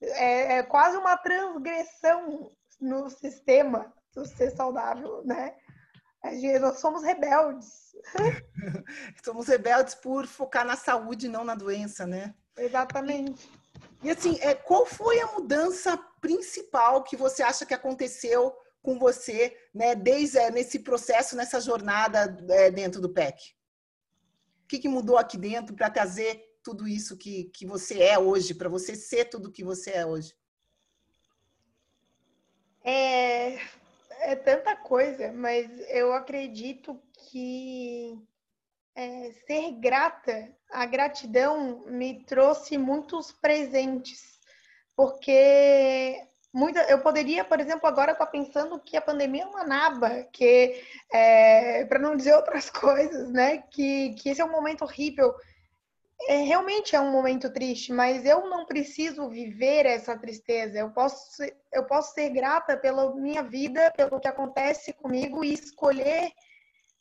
[0.00, 5.54] É, é quase uma transgressão no sistema tu ser saudável, né?
[6.60, 7.94] Nós somos rebeldes.
[9.24, 12.34] somos rebeldes por focar na saúde, não na doença, né?
[12.56, 13.48] Exatamente.
[14.02, 19.56] E, assim, é, qual foi a mudança principal que você acha que aconteceu com você,
[19.74, 23.54] né, desde é, nesse processo, nessa jornada é, dentro do PEC?
[24.64, 28.52] O que, que mudou aqui dentro para trazer tudo isso que, que você é hoje,
[28.52, 30.34] para você ser tudo que você é hoje?
[32.82, 33.54] É,
[34.22, 37.00] é tanta coisa, mas eu acredito
[37.30, 38.20] que
[38.96, 44.40] é, ser grata, a gratidão me trouxe muitos presentes,
[44.96, 46.20] porque
[46.52, 50.82] muita, eu poderia, por exemplo, agora estar pensando que a pandemia é uma naba, que
[51.12, 53.58] é, para não dizer outras coisas, né?
[53.70, 55.32] Que, que esse é um momento horrível.
[56.28, 60.78] É, realmente é um momento triste, mas eu não preciso viver essa tristeza.
[60.78, 66.32] Eu posso, eu posso ser grata pela minha vida, pelo que acontece comigo e escolher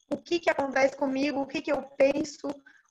[0.10, 2.48] o que, que acontece comigo, o que, que eu penso,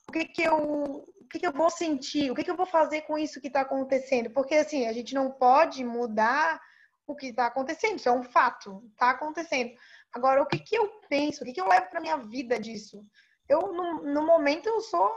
[0.07, 2.67] o que, que eu o que, que eu vou sentir, o que, que eu vou
[2.67, 4.29] fazer com isso que está acontecendo.
[4.29, 6.61] Porque assim, a gente não pode mudar
[7.07, 9.71] o que está acontecendo, isso é um fato, está acontecendo.
[10.13, 13.03] Agora, o que, que eu penso, o que, que eu levo para minha vida disso?
[13.49, 15.11] Eu, no, no momento, eu sou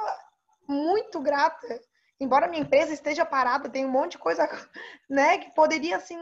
[0.68, 1.80] muito grata.
[2.20, 4.46] Embora minha empresa esteja parada, tem um monte de coisa,
[5.08, 6.18] né, que poderia assim,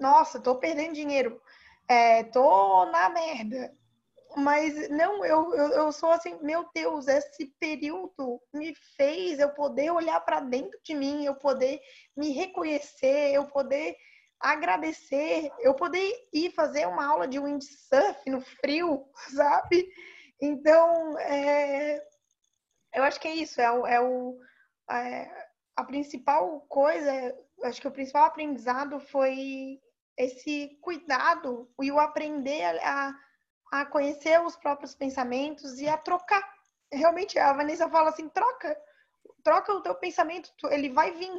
[0.00, 1.40] nossa, tô perdendo dinheiro,
[1.88, 3.72] é, tô na merda.
[4.36, 9.92] Mas não, eu, eu, eu sou assim, meu Deus, esse período me fez eu poder
[9.92, 11.80] olhar para dentro de mim, eu poder
[12.16, 13.96] me reconhecer, eu poder
[14.40, 19.88] agradecer, eu poder ir fazer uma aula de windsurf no frio, sabe?
[20.40, 22.02] Então, é,
[22.94, 24.38] eu acho que é isso, é o, é o
[24.90, 25.30] é,
[25.76, 27.10] a principal coisa,
[27.64, 29.80] acho que o principal aprendizado foi
[30.16, 33.12] esse cuidado e o aprender a,
[33.72, 36.42] a conhecer os próprios pensamentos e a trocar.
[36.92, 38.76] Realmente, a Vanessa fala assim, troca,
[39.42, 41.30] troca o teu pensamento, ele vai vir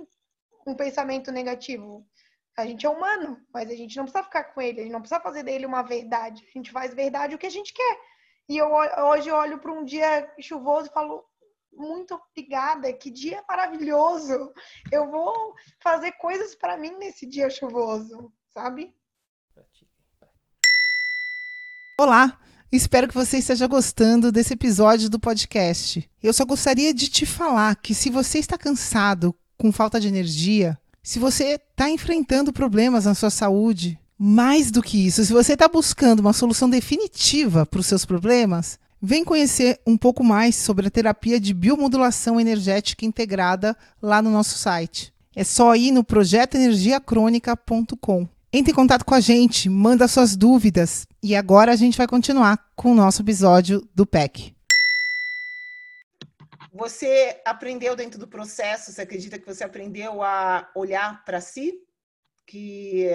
[0.67, 2.05] um pensamento negativo.
[2.57, 5.01] A gente é humano, mas a gente não precisa ficar com ele, a gente não
[5.01, 6.45] precisa fazer dele uma verdade.
[6.47, 7.99] A gente faz verdade o que a gente quer.
[8.47, 11.25] E eu hoje olho para um dia chuvoso e falo,
[11.75, 14.51] muito obrigada, que dia maravilhoso.
[14.91, 18.93] Eu vou fazer coisas para mim nesse dia chuvoso, sabe?
[21.99, 22.39] Olá,
[22.71, 26.09] espero que você esteja gostando desse episódio do podcast.
[26.21, 30.77] Eu só gostaria de te falar que se você está cansado, com falta de energia,
[31.01, 35.67] se você está enfrentando problemas na sua saúde, mais do que isso, se você está
[35.67, 40.89] buscando uma solução definitiva para os seus problemas, Vem conhecer um pouco mais sobre a
[40.89, 45.13] terapia de biomodulação energética integrada lá no nosso site.
[45.35, 48.27] É só ir no projetoenergiacrônica.com.
[48.51, 52.57] Entre em contato com a gente, manda suas dúvidas e agora a gente vai continuar
[52.75, 54.55] com o nosso episódio do PEC.
[56.73, 61.75] Você aprendeu dentro do processo, você acredita que você aprendeu a olhar para si?
[62.47, 63.05] Que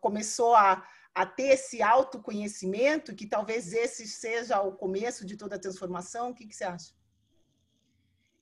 [0.00, 0.82] começou a
[1.18, 6.30] a ter esse autoconhecimento, que talvez esse seja o começo de toda a transformação?
[6.30, 6.92] O que, que você acha?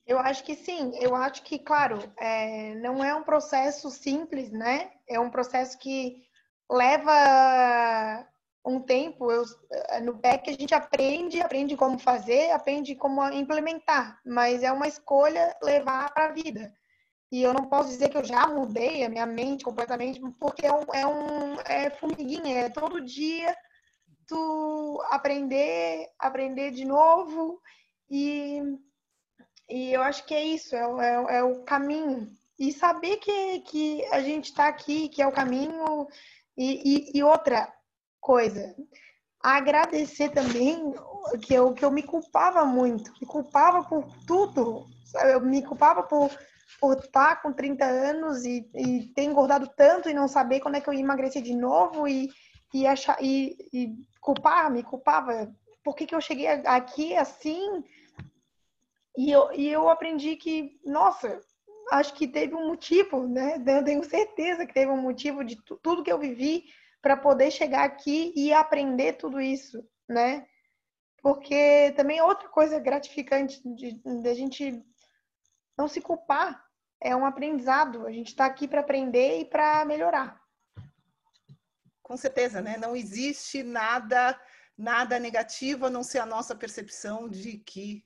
[0.06, 0.92] Eu acho que sim.
[1.00, 4.90] Eu acho que, claro, é, não é um processo simples, né?
[5.08, 6.22] É um processo que
[6.70, 8.28] leva
[8.62, 9.32] um tempo.
[9.32, 9.42] Eu,
[10.02, 15.56] no PEC a gente aprende, aprende como fazer, aprende como implementar, mas é uma escolha
[15.62, 16.74] levar para a vida.
[17.30, 20.72] E eu não posso dizer que eu já mudei a minha mente completamente, porque é
[20.72, 23.54] um, é um é formiguinha, é todo dia
[24.26, 27.60] tu aprender, aprender de novo
[28.10, 28.60] e,
[29.68, 32.28] e eu acho que é isso, é, é, é o caminho.
[32.58, 36.06] E saber que, que a gente está aqui, que é o caminho.
[36.56, 37.70] E, e, e, outra
[38.18, 38.74] coisa,
[39.42, 40.94] agradecer também
[41.42, 44.86] que eu, que eu me culpava muito, me culpava por tudo,
[45.22, 46.30] eu me culpava por
[46.80, 50.80] por estar com 30 anos e, e ter engordado tanto e não saber quando é
[50.80, 52.28] que eu ia emagrecer de novo e,
[52.74, 55.52] e, achar, e, e culpar, me culpava.
[55.82, 57.84] Por que, que eu cheguei aqui assim?
[59.16, 61.40] E eu, e eu aprendi que, nossa,
[61.92, 63.62] acho que teve um motivo, né?
[63.66, 66.64] Eu tenho certeza que teve um motivo de tudo que eu vivi
[67.00, 70.46] para poder chegar aqui e aprender tudo isso, né?
[71.22, 74.82] Porque também é outra coisa gratificante de, de a gente
[75.76, 76.64] não se culpar.
[77.00, 78.06] É um aprendizado.
[78.06, 80.40] A gente está aqui para aprender e para melhorar.
[82.02, 82.76] Com certeza, né?
[82.78, 84.38] Não existe nada
[84.78, 88.04] nada negativo a não ser a nossa percepção de que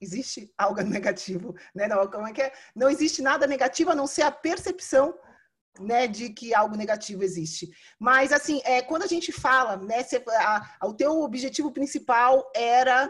[0.00, 1.88] existe algo negativo, né?
[1.88, 2.52] Não, como é que é?
[2.74, 5.18] Não existe nada negativo a não ser a percepção
[5.78, 7.70] né, de que algo negativo existe.
[7.98, 12.50] Mas assim, é, quando a gente fala, né, se, a, a, o teu objetivo principal
[12.54, 13.08] era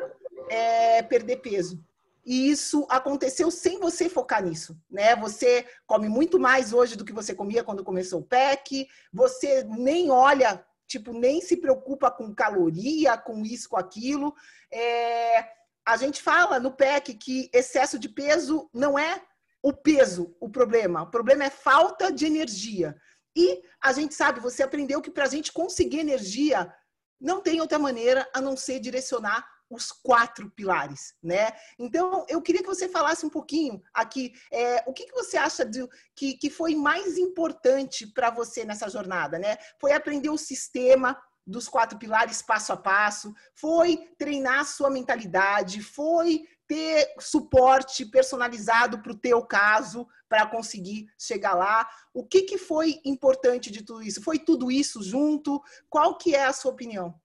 [0.49, 1.83] é, perder peso
[2.31, 5.17] e isso aconteceu sem você focar nisso, né?
[5.17, 10.13] Você come muito mais hoje do que você comia quando começou o PEC, você nem
[10.13, 14.33] olha, tipo, nem se preocupa com caloria, com isso, com aquilo.
[14.73, 15.45] É...
[15.85, 19.21] A gente fala no PEC que excesso de peso não é
[19.61, 22.97] o peso o problema, o problema é falta de energia.
[23.35, 26.73] E a gente sabe, você aprendeu que para a gente conseguir energia,
[27.21, 31.53] não tem outra maneira a não ser direcionar os quatro pilares, né?
[31.79, 35.65] Então, eu queria que você falasse um pouquinho aqui, é, o que, que você acha
[35.65, 39.57] de, que, que foi mais importante para você nessa jornada, né?
[39.81, 45.83] Foi aprender o sistema dos quatro pilares passo a passo, foi treinar a sua mentalidade,
[45.83, 51.89] foi ter suporte personalizado para o teu caso, para conseguir chegar lá.
[52.15, 54.23] O que, que foi importante de tudo isso?
[54.23, 55.61] Foi tudo isso junto?
[55.89, 57.21] Qual que é a sua opinião?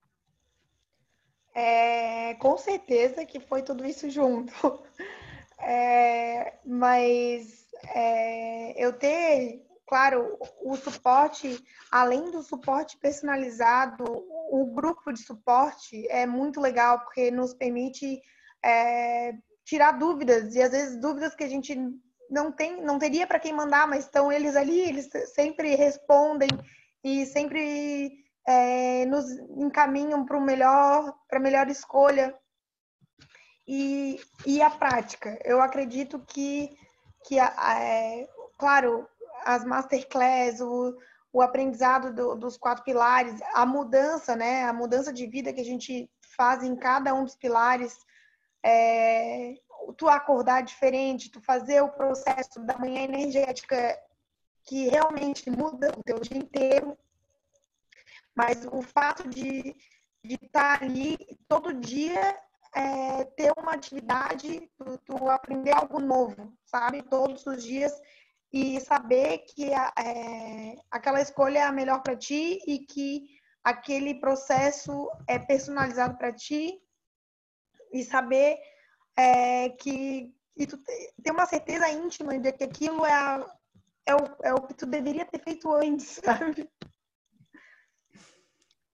[1.56, 4.54] É, com certeza que foi tudo isso junto.
[5.58, 7.66] É, mas
[7.96, 14.04] é, eu ter, claro, o suporte, além do suporte personalizado,
[14.52, 18.22] o grupo de suporte é muito legal porque nos permite
[18.64, 21.74] é, tirar dúvidas e às vezes dúvidas que a gente
[22.30, 26.50] não tem, não teria para quem mandar, mas estão eles ali, eles sempre respondem
[27.02, 32.36] e sempre é, nos encaminham para melhor, para a melhor escolha.
[33.68, 36.70] E, e a prática, eu acredito que,
[37.24, 38.28] que é,
[38.60, 39.08] claro,
[39.44, 40.96] as masterclass, o,
[41.34, 45.66] o aprendizado do, dos quatro pilares, a mudança, né, a mudança de vida que a
[45.66, 47.98] gente faz em cada um dos pilares,
[48.64, 49.56] é,
[49.98, 53.98] tu acordar diferente, tu fazer o processo da manhã energética
[54.64, 56.98] que realmente muda o teu dia inteiro,
[58.36, 59.76] mas o fato de,
[60.24, 61.18] estar tá ali
[61.48, 62.38] todo dia,
[62.76, 67.02] é, ter uma atividade, tu, tu, aprender algo novo, sabe?
[67.04, 67.94] Todos os dias
[68.52, 73.28] e saber que a, é, aquela escolha é a melhor para ti e que
[73.64, 76.80] aquele processo é personalizado para ti
[77.92, 78.58] e saber
[79.18, 80.78] é, que e tu
[81.22, 83.58] tem uma certeza íntima de que aquilo é, a,
[84.06, 86.70] é, o, é o que tu deveria ter feito antes, sabe?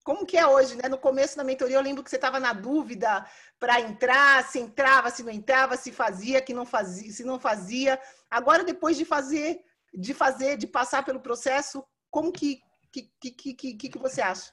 [0.03, 0.89] Como que é hoje, né?
[0.89, 3.25] No começo da mentoria eu lembro que você estava na dúvida
[3.59, 7.99] para entrar, se entrava, se não entrava, se fazia, que não fazia, se não fazia.
[8.29, 12.61] Agora depois de fazer, de fazer, de passar pelo processo, como que
[12.91, 14.51] que que que, que, que você acha?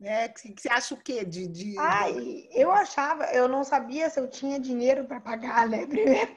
[0.00, 0.28] Né?
[0.28, 1.76] Que, que você acha o quê de, de...
[1.78, 5.86] Ai, eu achava, eu não sabia se eu tinha dinheiro para pagar, né?
[5.88, 6.36] Primeiro,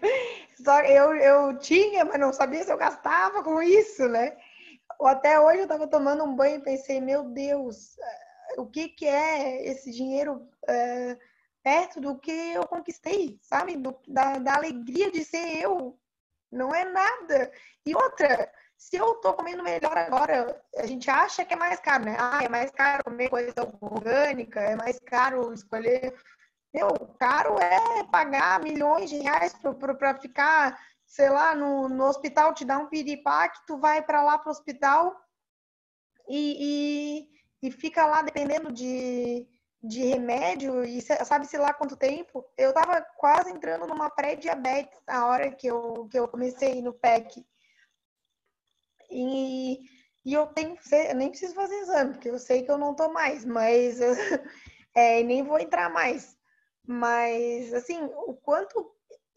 [0.63, 4.35] só eu eu tinha, mas não sabia se eu gastava com isso, né?
[5.01, 7.95] Até hoje eu estava tomando um banho e pensei, meu Deus,
[8.57, 11.17] o que, que é esse dinheiro é,
[11.63, 13.75] perto do que eu conquistei, sabe?
[13.75, 15.97] Do, da, da alegria de ser eu.
[16.51, 17.51] Não é nada.
[17.85, 22.05] E outra, se eu tô comendo melhor agora, a gente acha que é mais caro,
[22.05, 22.17] né?
[22.19, 26.13] Ah, é mais caro comer coisa orgânica, é mais caro escolher.
[26.73, 32.65] Meu, caro é pagar milhões de reais para ficar, sei lá, no, no hospital, te
[32.65, 35.15] dar um piripaque, tu vai para lá pro hospital
[36.27, 39.47] e, e e fica lá dependendo de,
[39.83, 42.45] de remédio e sabe-se lá quanto tempo.
[42.57, 47.45] Eu tava quase entrando numa pré-diabetes a hora que eu, que eu comecei no PEC.
[49.09, 49.79] E,
[50.25, 53.09] e eu tenho eu nem preciso fazer exame, porque eu sei que eu não tô
[53.09, 53.99] mais, mas
[54.95, 56.35] é, nem vou entrar mais.
[56.87, 58.91] Mas, assim, o quanto.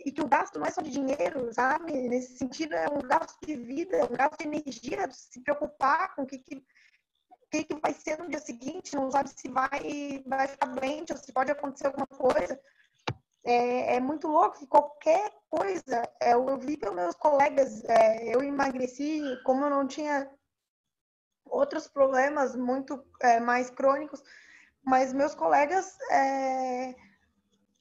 [0.05, 1.93] E que o gasto não é só de dinheiro, sabe?
[2.09, 6.23] Nesse sentido, é um gasto de vida, é um gasto de energia, se preocupar com
[6.23, 6.63] o que, que
[7.55, 11.19] que, que vai ser no dia seguinte, não sabe se vai, vai ficar doente ou
[11.19, 12.61] se pode acontecer alguma coisa.
[13.45, 18.43] É, é muito louco que qualquer coisa, é, eu vi pelos meus colegas, é, eu
[18.43, 20.29] emagreci, como eu não tinha
[21.45, 24.23] outros problemas muito é, mais crônicos,
[24.83, 26.95] mas meus colegas é,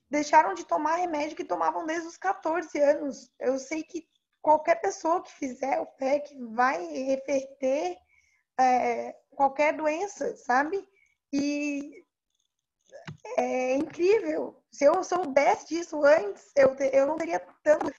[0.10, 3.32] deixaram de tomar remédio que tomavam desde os 14 anos.
[3.40, 4.08] Eu sei que
[4.42, 7.98] qualquer pessoa que fizer o PEC vai reverter
[8.60, 10.88] é, qualquer doença, sabe?
[11.32, 12.04] E
[13.38, 14.62] é incrível.
[14.72, 17.92] Se eu soubesse disso antes, eu, eu não teria tanto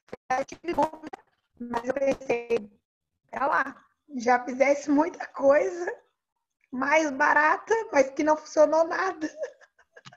[1.61, 2.71] mas eu pensei,
[3.31, 3.85] tá lá,
[4.17, 6.05] já fizesse muita coisa
[6.71, 9.31] mais barata, mas que não funcionou nada.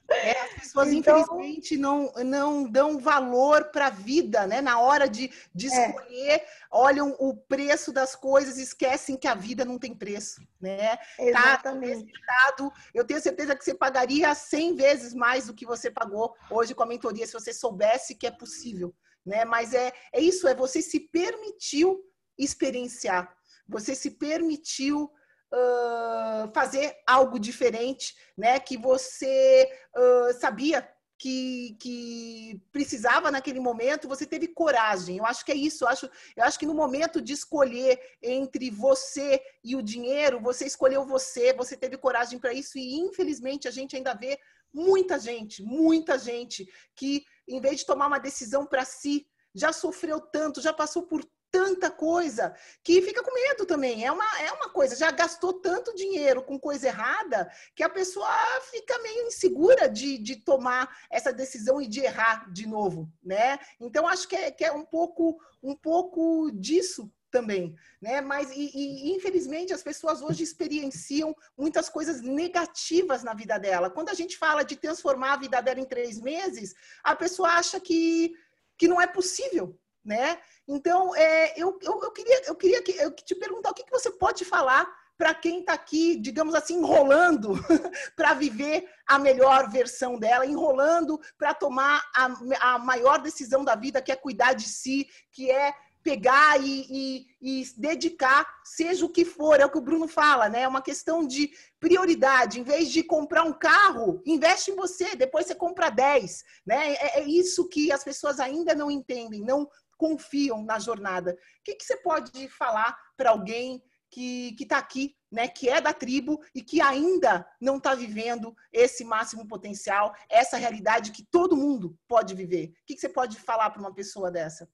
[0.10, 4.62] É, as pessoas, então, infelizmente, não, não dão valor para a vida, né?
[4.62, 5.70] Na hora de, de é.
[5.70, 6.48] escolher, é.
[6.72, 10.96] olham o preço das coisas e esquecem que a vida não tem preço, né?
[10.96, 12.12] Tá Exatamente.
[12.26, 16.74] Tá, eu tenho certeza que você pagaria 100 vezes mais do que você pagou hoje
[16.74, 19.44] com a mentoria, se você soubesse que é possível, né?
[19.44, 22.02] Mas é, é isso, é você se permitiu
[22.38, 23.36] experienciar,
[23.68, 25.12] você se permitiu
[25.54, 28.60] uh, fazer algo diferente, né?
[28.60, 35.18] Que você uh, sabia que, que, precisava naquele momento, você teve coragem.
[35.18, 35.84] Eu acho que é isso.
[35.84, 40.66] Eu acho, eu acho que no momento de escolher entre você e o dinheiro, você
[40.66, 44.40] escolheu você, você teve coragem para isso, e infelizmente a gente ainda vê
[44.74, 49.26] muita gente, muita gente que, em vez de tomar uma decisão para si,
[49.56, 54.06] já sofreu tanto, já passou por tanta coisa que fica com medo também.
[54.06, 58.28] É uma, é uma coisa, já gastou tanto dinheiro com coisa errada que a pessoa
[58.72, 63.60] fica meio insegura de, de tomar essa decisão e de errar de novo, né?
[63.80, 68.22] Então, acho que é, que é um, pouco, um pouco disso também, né?
[68.22, 73.90] Mas e, e, infelizmente as pessoas hoje experienciam muitas coisas negativas na vida dela.
[73.90, 76.74] Quando a gente fala de transformar a vida dela em três meses,
[77.04, 78.34] a pessoa acha que
[78.80, 79.76] que não é possível,
[80.08, 80.40] né?
[80.68, 83.92] Então, é, eu, eu, eu, queria, eu queria que, eu te perguntar o que, que
[83.92, 84.88] você pode falar
[85.18, 87.54] para quem está aqui, digamos assim, enrolando
[88.16, 92.30] para viver a melhor versão dela, enrolando para tomar a,
[92.74, 95.74] a maior decisão da vida, que é cuidar de si, que é
[96.08, 100.48] pegar e, e, e, dedicar, seja o que for, é o que o Bruno fala,
[100.48, 100.62] né?
[100.62, 101.52] É uma questão de
[101.82, 102.62] prioridade.
[102.62, 106.46] Em vez de comprar um carro, investe em você, depois você compra 10.
[106.66, 106.94] Né?
[106.94, 109.68] É, é isso que as pessoas ainda não entendem, não
[109.98, 111.34] confiam na jornada.
[111.34, 115.94] O que, que você pode falar para alguém que está aqui, né, que é da
[115.94, 121.98] tribo e que ainda não está vivendo esse máximo potencial, essa realidade que todo mundo
[122.08, 122.70] pode viver?
[122.70, 124.70] O que, que você pode falar para uma pessoa dessa?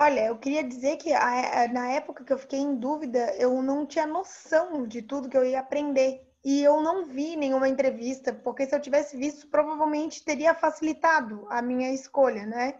[0.00, 4.06] Olha, eu queria dizer que na época que eu fiquei em dúvida, eu não tinha
[4.06, 6.24] noção de tudo que eu ia aprender.
[6.44, 11.60] E eu não vi nenhuma entrevista, porque se eu tivesse visto, provavelmente teria facilitado a
[11.60, 12.78] minha escolha, né?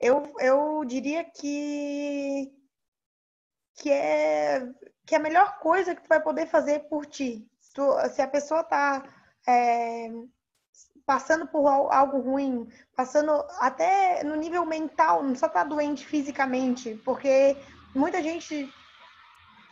[0.00, 2.50] Eu, eu diria que,
[3.76, 4.66] que, é,
[5.06, 7.46] que é a melhor coisa que tu vai poder fazer por ti.
[7.74, 9.04] Tu, se a pessoa está
[9.46, 10.08] é,
[11.04, 17.56] passando por algo ruim, passando até no nível mental, não só tá doente fisicamente, porque
[17.94, 18.72] muita gente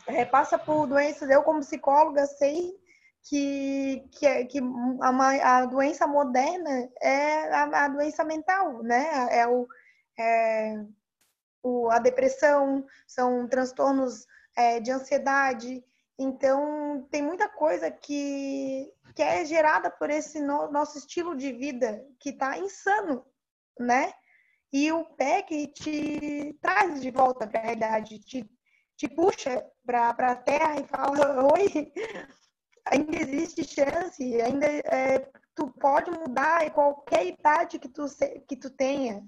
[0.07, 1.31] é, passa por doenças.
[1.31, 2.75] Eu, como psicóloga, sei
[3.23, 4.59] que, que, é, que
[5.01, 9.29] a, a doença moderna é a, a, doença mental, né?
[9.31, 9.67] É, o,
[10.19, 10.85] é
[11.63, 15.85] o, a depressão, são transtornos é, de ansiedade.
[16.19, 22.07] Então, tem muita coisa que que é gerada por esse no, nosso estilo de vida
[22.21, 23.27] que está insano,
[23.77, 24.13] né?
[24.73, 28.49] E o PEC te traz de volta para a realidade, te,
[28.97, 31.93] te puxa para a terra e fala: Oi,
[32.85, 38.07] ainda existe chance, ainda é, tu pode mudar em qualquer idade que tu,
[38.47, 39.27] que tu tenha,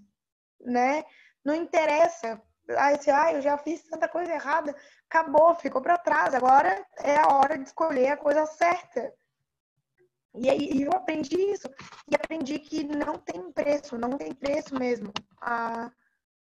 [0.65, 1.05] né?
[1.45, 2.41] Não interessa.
[2.79, 4.75] Aí você, ah, eu já fiz tanta coisa errada,
[5.09, 6.35] acabou, ficou para trás.
[6.35, 9.13] Agora é a hora de escolher a coisa certa.
[10.35, 11.69] E aí eu aprendi isso.
[12.11, 15.13] E aprendi que não tem preço, não tem preço mesmo.
[15.41, 15.91] A,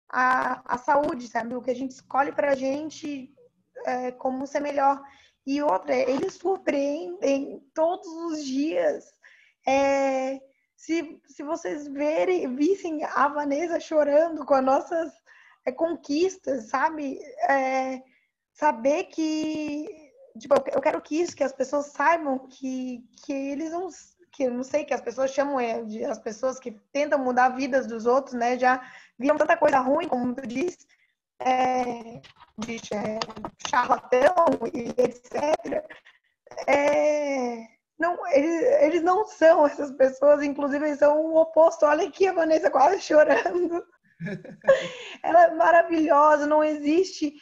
[0.09, 1.55] a, a saúde, sabe?
[1.55, 3.31] O que a gente escolhe pra gente
[3.85, 5.01] é, como ser melhor.
[5.45, 9.05] E outra, eles surpreendem todos os dias.
[9.65, 10.41] É,
[10.77, 15.11] se, se vocês verem, vissem a Vanessa chorando com as nossas
[15.65, 17.19] é, conquistas, sabe?
[17.49, 18.01] É,
[18.53, 20.07] saber que
[20.37, 23.89] tipo, eu quero que isso, que as pessoas saibam que, que eles não,
[24.31, 27.87] que não sei, que as pessoas chamam é, de, as pessoas que tentam mudar vidas
[27.87, 28.79] dos outros, né, já
[29.17, 30.87] viram tanta coisa ruim, como tu diz,
[31.39, 32.21] é,
[32.59, 33.19] de é,
[33.67, 35.83] charlatão e etc.
[36.67, 41.85] É, não, eles, eles não são essas pessoas, inclusive eles são o oposto.
[41.85, 43.83] Olha aqui a Vanessa quase chorando.
[45.23, 47.33] Ela é maravilhosa, não existe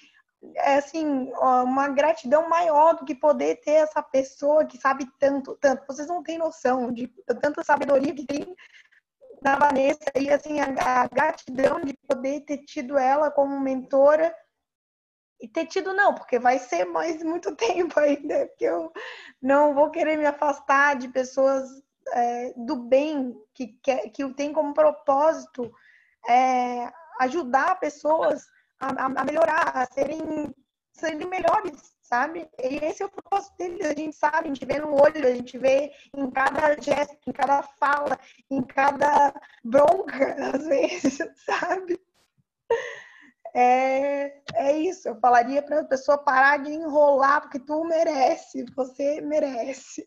[0.58, 5.86] é assim, uma gratidão maior do que poder ter essa pessoa que sabe tanto, tanto.
[5.88, 7.08] Vocês não têm noção de
[7.42, 8.56] tanta sabedoria que tem
[9.42, 14.36] na Vanessa e assim a, a gratidão de poder ter tido ela como mentora
[15.40, 18.92] e ter tido não, porque vai ser mais muito tempo ainda, que eu
[19.46, 21.70] não vou querer me afastar de pessoas
[22.14, 25.72] é, do bem que que, que tem como propósito
[26.28, 28.48] é, ajudar pessoas
[28.80, 30.54] a, a melhorar, a serem,
[30.92, 32.50] serem melhores, sabe?
[32.60, 35.36] E esse é o propósito deles, a gente sabe, a gente vê no olho, a
[35.36, 38.20] gente vê em cada gesto, em cada fala,
[38.50, 39.32] em cada
[39.64, 42.02] bronca, às vezes, sabe?
[43.58, 49.22] É, é isso, eu falaria para a pessoa parar de enrolar, porque tu merece, você
[49.22, 50.06] merece.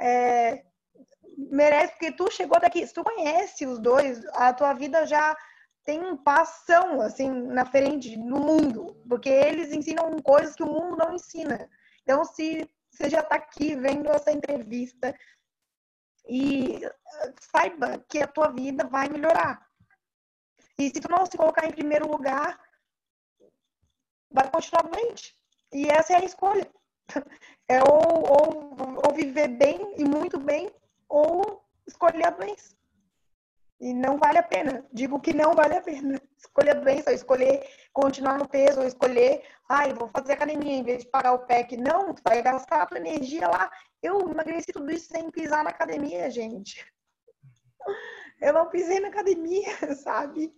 [0.00, 0.64] É,
[1.36, 5.36] merece, porque tu chegou daqui, se tu conhece os dois, a tua vida já
[5.84, 11.14] tem passão assim na frente no mundo, porque eles ensinam coisas que o mundo não
[11.14, 11.68] ensina.
[12.02, 15.14] Então, se você já está aqui vendo essa entrevista
[16.26, 16.80] e
[17.40, 19.66] saiba que a tua vida vai melhorar.
[20.78, 22.58] E se tu não se colocar em primeiro lugar,
[24.30, 25.36] vai continuar doente.
[25.72, 26.70] E essa é a escolha.
[27.66, 30.70] É ou, ou, ou viver bem e muito bem,
[31.08, 32.76] ou escolher a doença.
[33.80, 34.84] E não vale a pena.
[34.92, 36.20] Digo que não vale a pena.
[36.36, 41.04] Escolher a doença, escolher continuar no peso, ou escolher, ai, vou fazer academia em vez
[41.04, 41.78] de pagar o PEC.
[41.78, 43.70] Não, tu vai gastar a tua energia lá.
[44.02, 46.86] Eu emagreci tudo isso sem pisar na academia, gente.
[48.44, 50.54] Eu não pisei na academia, sabe?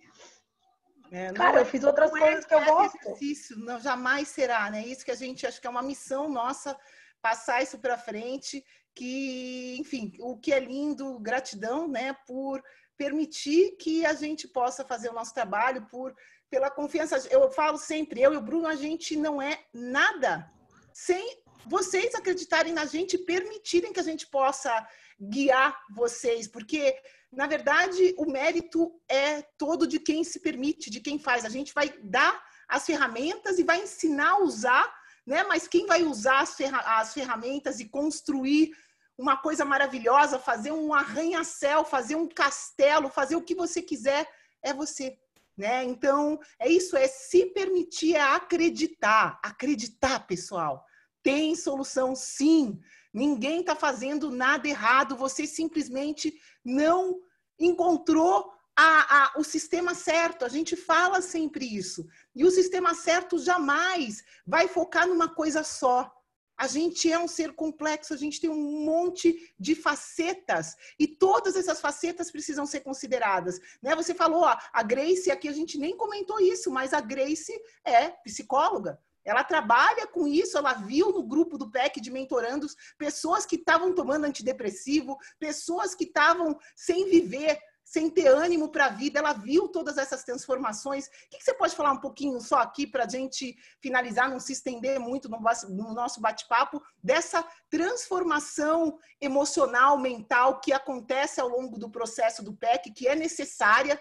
[1.12, 2.98] É, Cara, eu fiz outras é coisas que eu gosto.
[3.00, 4.84] Exercício, não, jamais será, né?
[4.84, 6.76] Isso que a gente acha que é uma missão nossa,
[7.22, 12.60] passar isso para frente, que, enfim, o que é lindo, gratidão, né, por
[12.96, 16.14] permitir que a gente possa fazer o nosso trabalho, por
[16.50, 17.16] pela confiança.
[17.30, 20.50] Eu falo sempre, eu e o Bruno, a gente não é nada
[20.92, 24.86] sem vocês acreditarem na gente e permitirem que a gente possa
[25.20, 26.94] guiar vocês, porque
[27.32, 31.44] na verdade o mérito é todo de quem se permite, de quem faz.
[31.44, 34.94] A gente vai dar as ferramentas e vai ensinar a usar,
[35.26, 35.42] né?
[35.44, 38.72] Mas quem vai usar as, ferra as ferramentas e construir
[39.18, 44.28] uma coisa maravilhosa, fazer um arranha-céu, fazer um castelo, fazer o que você quiser,
[44.62, 45.18] é você.
[45.56, 45.84] Né?
[45.84, 49.40] Então, é isso, é se permitir é acreditar.
[49.42, 50.84] Acreditar, pessoal.
[51.26, 52.78] Tem solução, sim.
[53.12, 56.32] Ninguém está fazendo nada errado, você simplesmente
[56.64, 57.18] não
[57.58, 60.44] encontrou a, a, o sistema certo.
[60.44, 62.06] A gente fala sempre isso.
[62.32, 66.08] E o sistema certo jamais vai focar numa coisa só.
[66.56, 71.56] A gente é um ser complexo, a gente tem um monte de facetas e todas
[71.56, 73.58] essas facetas precisam ser consideradas.
[73.82, 73.96] Né?
[73.96, 77.52] Você falou, ó, a Grace, aqui a gente nem comentou isso, mas a Grace
[77.84, 78.96] é psicóloga.
[79.26, 83.94] Ela trabalha com isso, ela viu no grupo do PEC de mentorandos pessoas que estavam
[83.94, 89.68] tomando antidepressivo, pessoas que estavam sem viver, sem ter ânimo para a vida, ela viu
[89.68, 91.06] todas essas transformações.
[91.06, 94.52] O que, você pode falar um pouquinho só aqui para a gente finalizar, não se
[94.52, 101.88] estender muito no, no nosso bate-papo, dessa transformação emocional, mental que acontece ao longo do
[101.88, 104.00] processo do PEC, que é necessária,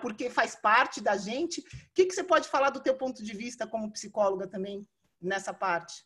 [0.00, 1.60] porque faz parte da gente.
[1.60, 4.86] O que, que você pode falar do teu ponto de vista como psicóloga também
[5.20, 6.04] nessa parte?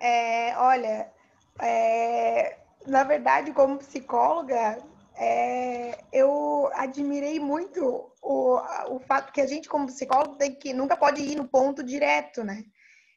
[0.00, 1.12] É, olha,
[1.60, 4.82] é, na verdade, como psicóloga,
[5.16, 8.60] é, eu admirei muito o,
[8.94, 12.44] o fato que a gente, como psicólogo, tem que nunca pode ir no ponto direto,
[12.44, 12.62] né?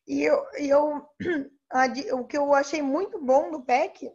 [0.08, 1.08] E eu, eu
[2.14, 4.12] o que eu achei muito bom do PEC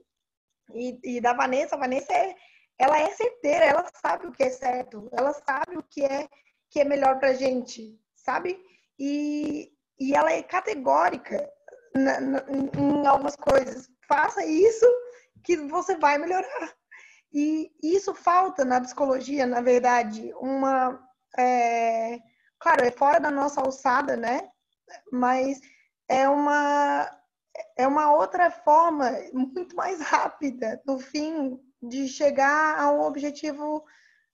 [0.75, 2.35] e, e, da Vanessa, a Vanessa é,
[2.79, 6.29] ela é certeira, ela sabe o que é certo, ela sabe o que é
[6.71, 8.59] que é melhor pra gente, sabe?
[8.99, 11.49] E, e ela é categórica
[11.95, 13.89] na, na, em algumas coisas.
[14.07, 14.87] Faça isso
[15.43, 16.75] que você vai melhorar.
[17.33, 20.99] E isso falta na psicologia, na verdade, uma.
[21.39, 22.19] É,
[22.59, 24.49] claro, é fora da nossa alçada, né?
[25.13, 25.61] Mas
[26.09, 27.11] é uma,
[27.77, 33.85] é uma outra forma muito mais rápida, no fim, de chegar a um objetivo,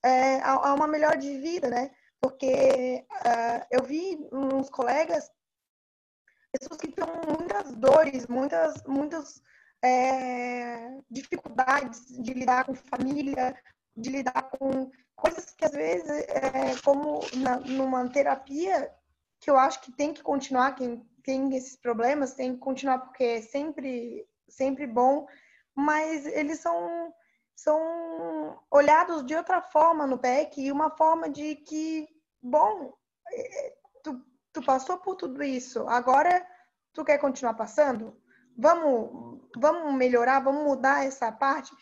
[0.03, 1.91] é, a, a, uma melhor de vida, né?
[2.21, 5.29] Porque uh, eu vi uns colegas,
[6.51, 9.41] pessoas que têm muitas dores, muitas, muitos
[9.83, 13.55] é, dificuldades de lidar com família,
[13.95, 18.91] de lidar com coisas que às vezes, é, como na, numa terapia,
[19.39, 23.23] que eu acho que tem que continuar, quem tem esses problemas tem que continuar porque
[23.23, 25.25] é sempre, sempre bom,
[25.75, 27.13] mas eles são,
[27.55, 32.07] são olhados de outra forma no PEC e uma forma de que,
[32.41, 32.93] bom,
[33.31, 36.45] é, tu, tu passou por tudo isso, agora
[36.93, 38.21] tu quer continuar passando?
[38.57, 41.75] vamos, vamos melhorar, vamos mudar essa parte,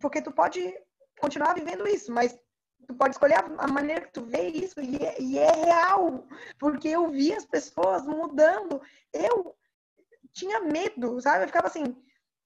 [0.00, 0.74] porque tu pode
[1.18, 2.38] continuar vivendo isso, mas
[2.86, 6.26] tu pode escolher a maneira que tu vê isso e é, e é real,
[6.58, 8.80] porque eu vi as pessoas mudando,
[9.12, 9.56] eu
[10.32, 11.44] tinha medo, sabe?
[11.44, 11.96] Eu ficava assim,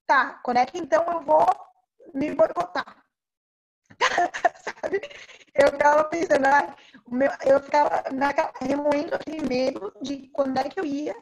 [0.07, 1.47] tá, quando é que então eu vou
[2.15, 3.05] me boicotar?
[4.81, 5.01] sabe?
[5.55, 6.77] Eu ficava pensando, ah,
[7.09, 11.15] meu, eu ficava naquela, remoendo aquele medo de quando é que eu ia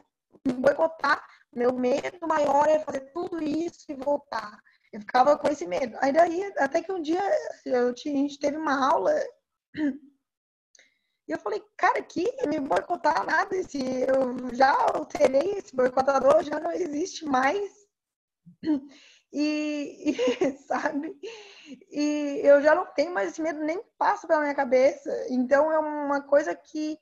[0.45, 1.25] me boicotar
[1.57, 4.61] meu medo maior é fazer tudo isso e voltar.
[4.93, 5.97] Eu ficava com esse medo.
[5.99, 7.21] Aí daí, até que um dia
[7.65, 9.11] eu, a gente teve uma aula
[11.27, 13.55] e eu falei, cara, que me boicotar nada.
[13.55, 17.71] Esse, eu já alterei esse boicotador, já não existe mais.
[19.39, 21.15] E, e, sabe?
[21.91, 25.11] E eu já não tenho mais esse medo, nem passa pela minha cabeça.
[25.29, 26.97] Então é uma coisa que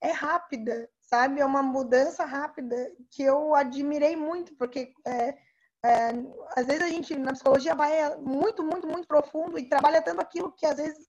[0.00, 1.40] é rápida sabe?
[1.40, 5.28] É uma mudança rápida que eu admirei muito, porque é,
[5.84, 6.10] é,
[6.56, 10.52] às vezes a gente na psicologia vai muito, muito, muito profundo e trabalha tanto aquilo
[10.52, 11.08] que às vezes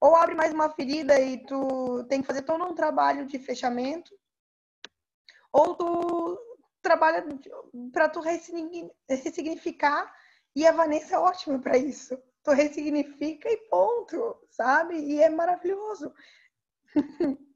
[0.00, 4.10] ou abre mais uma ferida e tu tem que fazer todo um trabalho de fechamento,
[5.52, 6.38] ou tu
[6.82, 7.24] trabalha
[7.92, 10.12] para tu ressignificar
[10.54, 12.20] e a Vanessa é ótima para isso.
[12.42, 14.98] Tu ressignifica e ponto, sabe?
[14.98, 16.12] E é maravilhoso.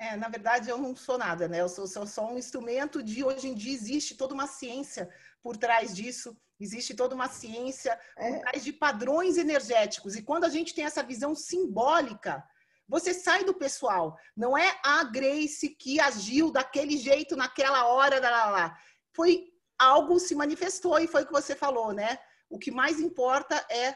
[0.00, 1.60] É, na verdade, eu não sou nada, né?
[1.60, 5.56] Eu sou, sou só um instrumento de hoje em dia existe toda uma ciência por
[5.56, 8.30] trás disso, existe toda uma ciência é.
[8.30, 10.14] por trás de padrões energéticos.
[10.14, 12.44] E quando a gente tem essa visão simbólica,
[12.88, 14.18] você sai do pessoal.
[14.36, 18.78] Não é a Grace que agiu daquele jeito naquela hora, lá, lá, lá.
[19.12, 22.18] Foi algo se manifestou e foi o que você falou, né?
[22.48, 23.94] O que mais importa é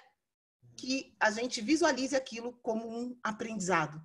[0.76, 4.00] que a gente visualize aquilo como um aprendizado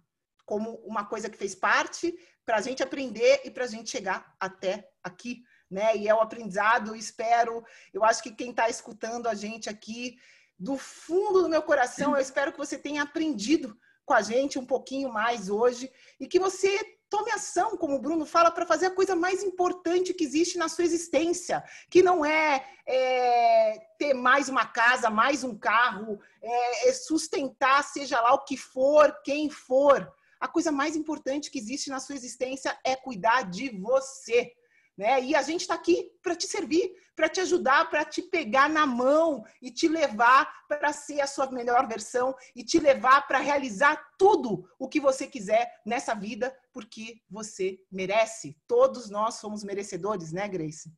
[0.47, 4.33] como uma coisa que fez parte para a gente aprender e para a gente chegar
[4.39, 5.95] até aqui, né?
[5.97, 7.63] E é o aprendizado, espero,
[7.93, 10.17] eu acho que quem está escutando a gente aqui,
[10.57, 13.77] do fundo do meu coração, eu espero que você tenha aprendido
[14.07, 16.79] com a gente um pouquinho mais hoje e que você
[17.09, 20.69] tome ação, como o Bruno fala, para fazer a coisa mais importante que existe na
[20.69, 26.93] sua existência, que não é, é ter mais uma casa, mais um carro, é, é
[26.93, 31.99] sustentar, seja lá o que for, quem for, a coisa mais importante que existe na
[31.99, 34.53] sua existência é cuidar de você.
[34.97, 35.21] Né?
[35.21, 38.85] E a gente está aqui para te servir, para te ajudar, para te pegar na
[38.85, 43.95] mão e te levar para ser a sua melhor versão e te levar para realizar
[44.17, 48.57] tudo o que você quiser nessa vida, porque você merece.
[48.67, 50.91] Todos nós somos merecedores, né, Grace?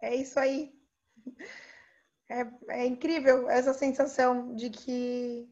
[0.00, 0.72] É isso aí.
[2.30, 5.46] É, é incrível essa sensação de que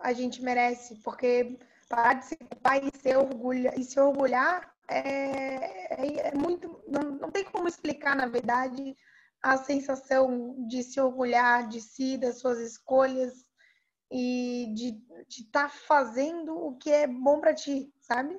[0.00, 1.56] a gente merece, porque
[1.88, 6.82] participar e se orgulhar, e se orgulhar é, é, é muito.
[6.86, 8.96] Não, não tem como explicar, na verdade,
[9.42, 13.44] a sensação de se orgulhar de si, das suas escolhas
[14.10, 14.96] e de
[15.28, 18.38] estar tá fazendo o que é bom para ti, sabe?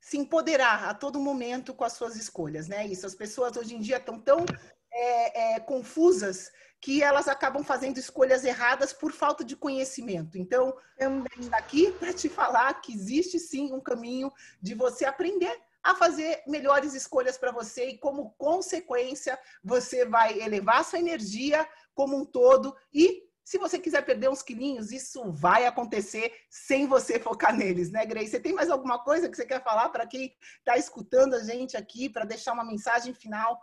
[0.00, 2.86] Se empoderar a todo momento com as suas escolhas, né?
[2.86, 4.44] Isso, as pessoas hoje em dia estão tão
[4.92, 10.36] é, é, confusas que elas acabam fazendo escolhas erradas por falta de conhecimento.
[10.36, 15.56] Então, eu estou aqui para te falar que existe sim um caminho de você aprender
[15.82, 22.16] a fazer melhores escolhas para você e como consequência você vai elevar sua energia como
[22.16, 27.54] um todo e se você quiser perder uns quilinhos, isso vai acontecer sem você focar
[27.54, 28.30] neles, né, Grace?
[28.30, 31.76] Você tem mais alguma coisa que você quer falar para quem está escutando a gente
[31.76, 33.60] aqui, para deixar uma mensagem final?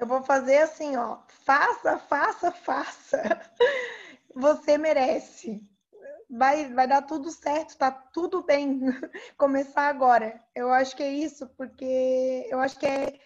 [0.00, 1.18] Eu vou fazer assim, ó.
[1.44, 3.20] Faça, faça, faça.
[4.34, 5.62] Você merece.
[6.30, 8.80] Vai, vai dar tudo certo, tá tudo bem.
[9.36, 10.40] Começar agora.
[10.54, 13.18] Eu acho que é isso, porque eu acho que é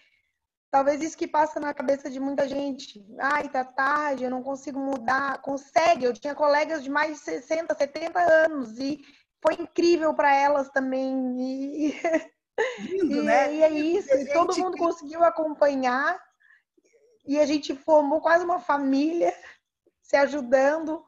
[0.69, 3.05] talvez isso que passa na cabeça de muita gente.
[3.19, 5.41] Ai, tá tarde, eu não consigo mudar.
[5.41, 6.03] Consegue.
[6.03, 8.99] Eu tinha colegas de mais de 60, 70 anos e
[9.41, 11.39] foi incrível para elas também.
[11.39, 11.93] E,
[12.79, 13.53] Lindo, e, né?
[13.53, 14.13] e é isso.
[14.13, 16.19] E todo mundo conseguiu acompanhar
[17.25, 19.33] e a gente formou quase uma família
[20.01, 21.03] se ajudando.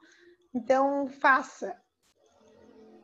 [0.53, 1.75] Então, faça.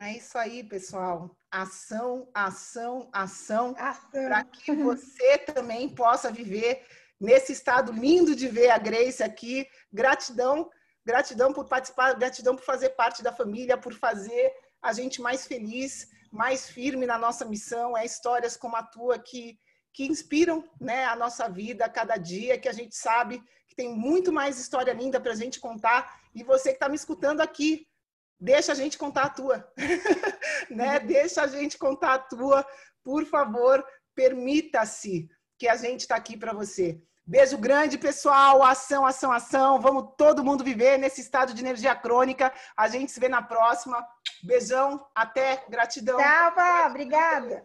[0.00, 1.30] É isso aí, pessoal.
[1.50, 4.10] Ação, ação, ação, ação.
[4.10, 6.84] para que você também possa viver
[7.20, 9.66] nesse estado lindo de ver a Grace aqui.
[9.92, 10.68] Gratidão,
[11.06, 14.52] gratidão por participar, gratidão por fazer parte da família, por fazer
[14.82, 17.96] a gente mais feliz, mais firme na nossa missão.
[17.96, 19.58] É histórias como a tua que
[19.94, 23.94] que inspiram né, a nossa vida a cada dia, que a gente sabe que tem
[23.94, 26.20] muito mais história linda para a gente contar.
[26.34, 27.86] E você que está me escutando aqui,
[28.38, 29.72] deixa a gente contar a tua.
[30.68, 30.98] né?
[30.98, 32.66] Deixa a gente contar a tua.
[33.04, 33.84] Por favor,
[34.16, 37.00] permita-se que a gente está aqui para você.
[37.24, 38.64] Beijo grande, pessoal.
[38.64, 39.80] Ação, ação, ação.
[39.80, 42.52] Vamos todo mundo viver nesse estado de energia crônica.
[42.76, 44.04] A gente se vê na próxima.
[44.42, 45.06] Beijão.
[45.14, 45.64] Até.
[45.68, 46.18] Gratidão.
[46.18, 47.64] Tchau, Obrigada.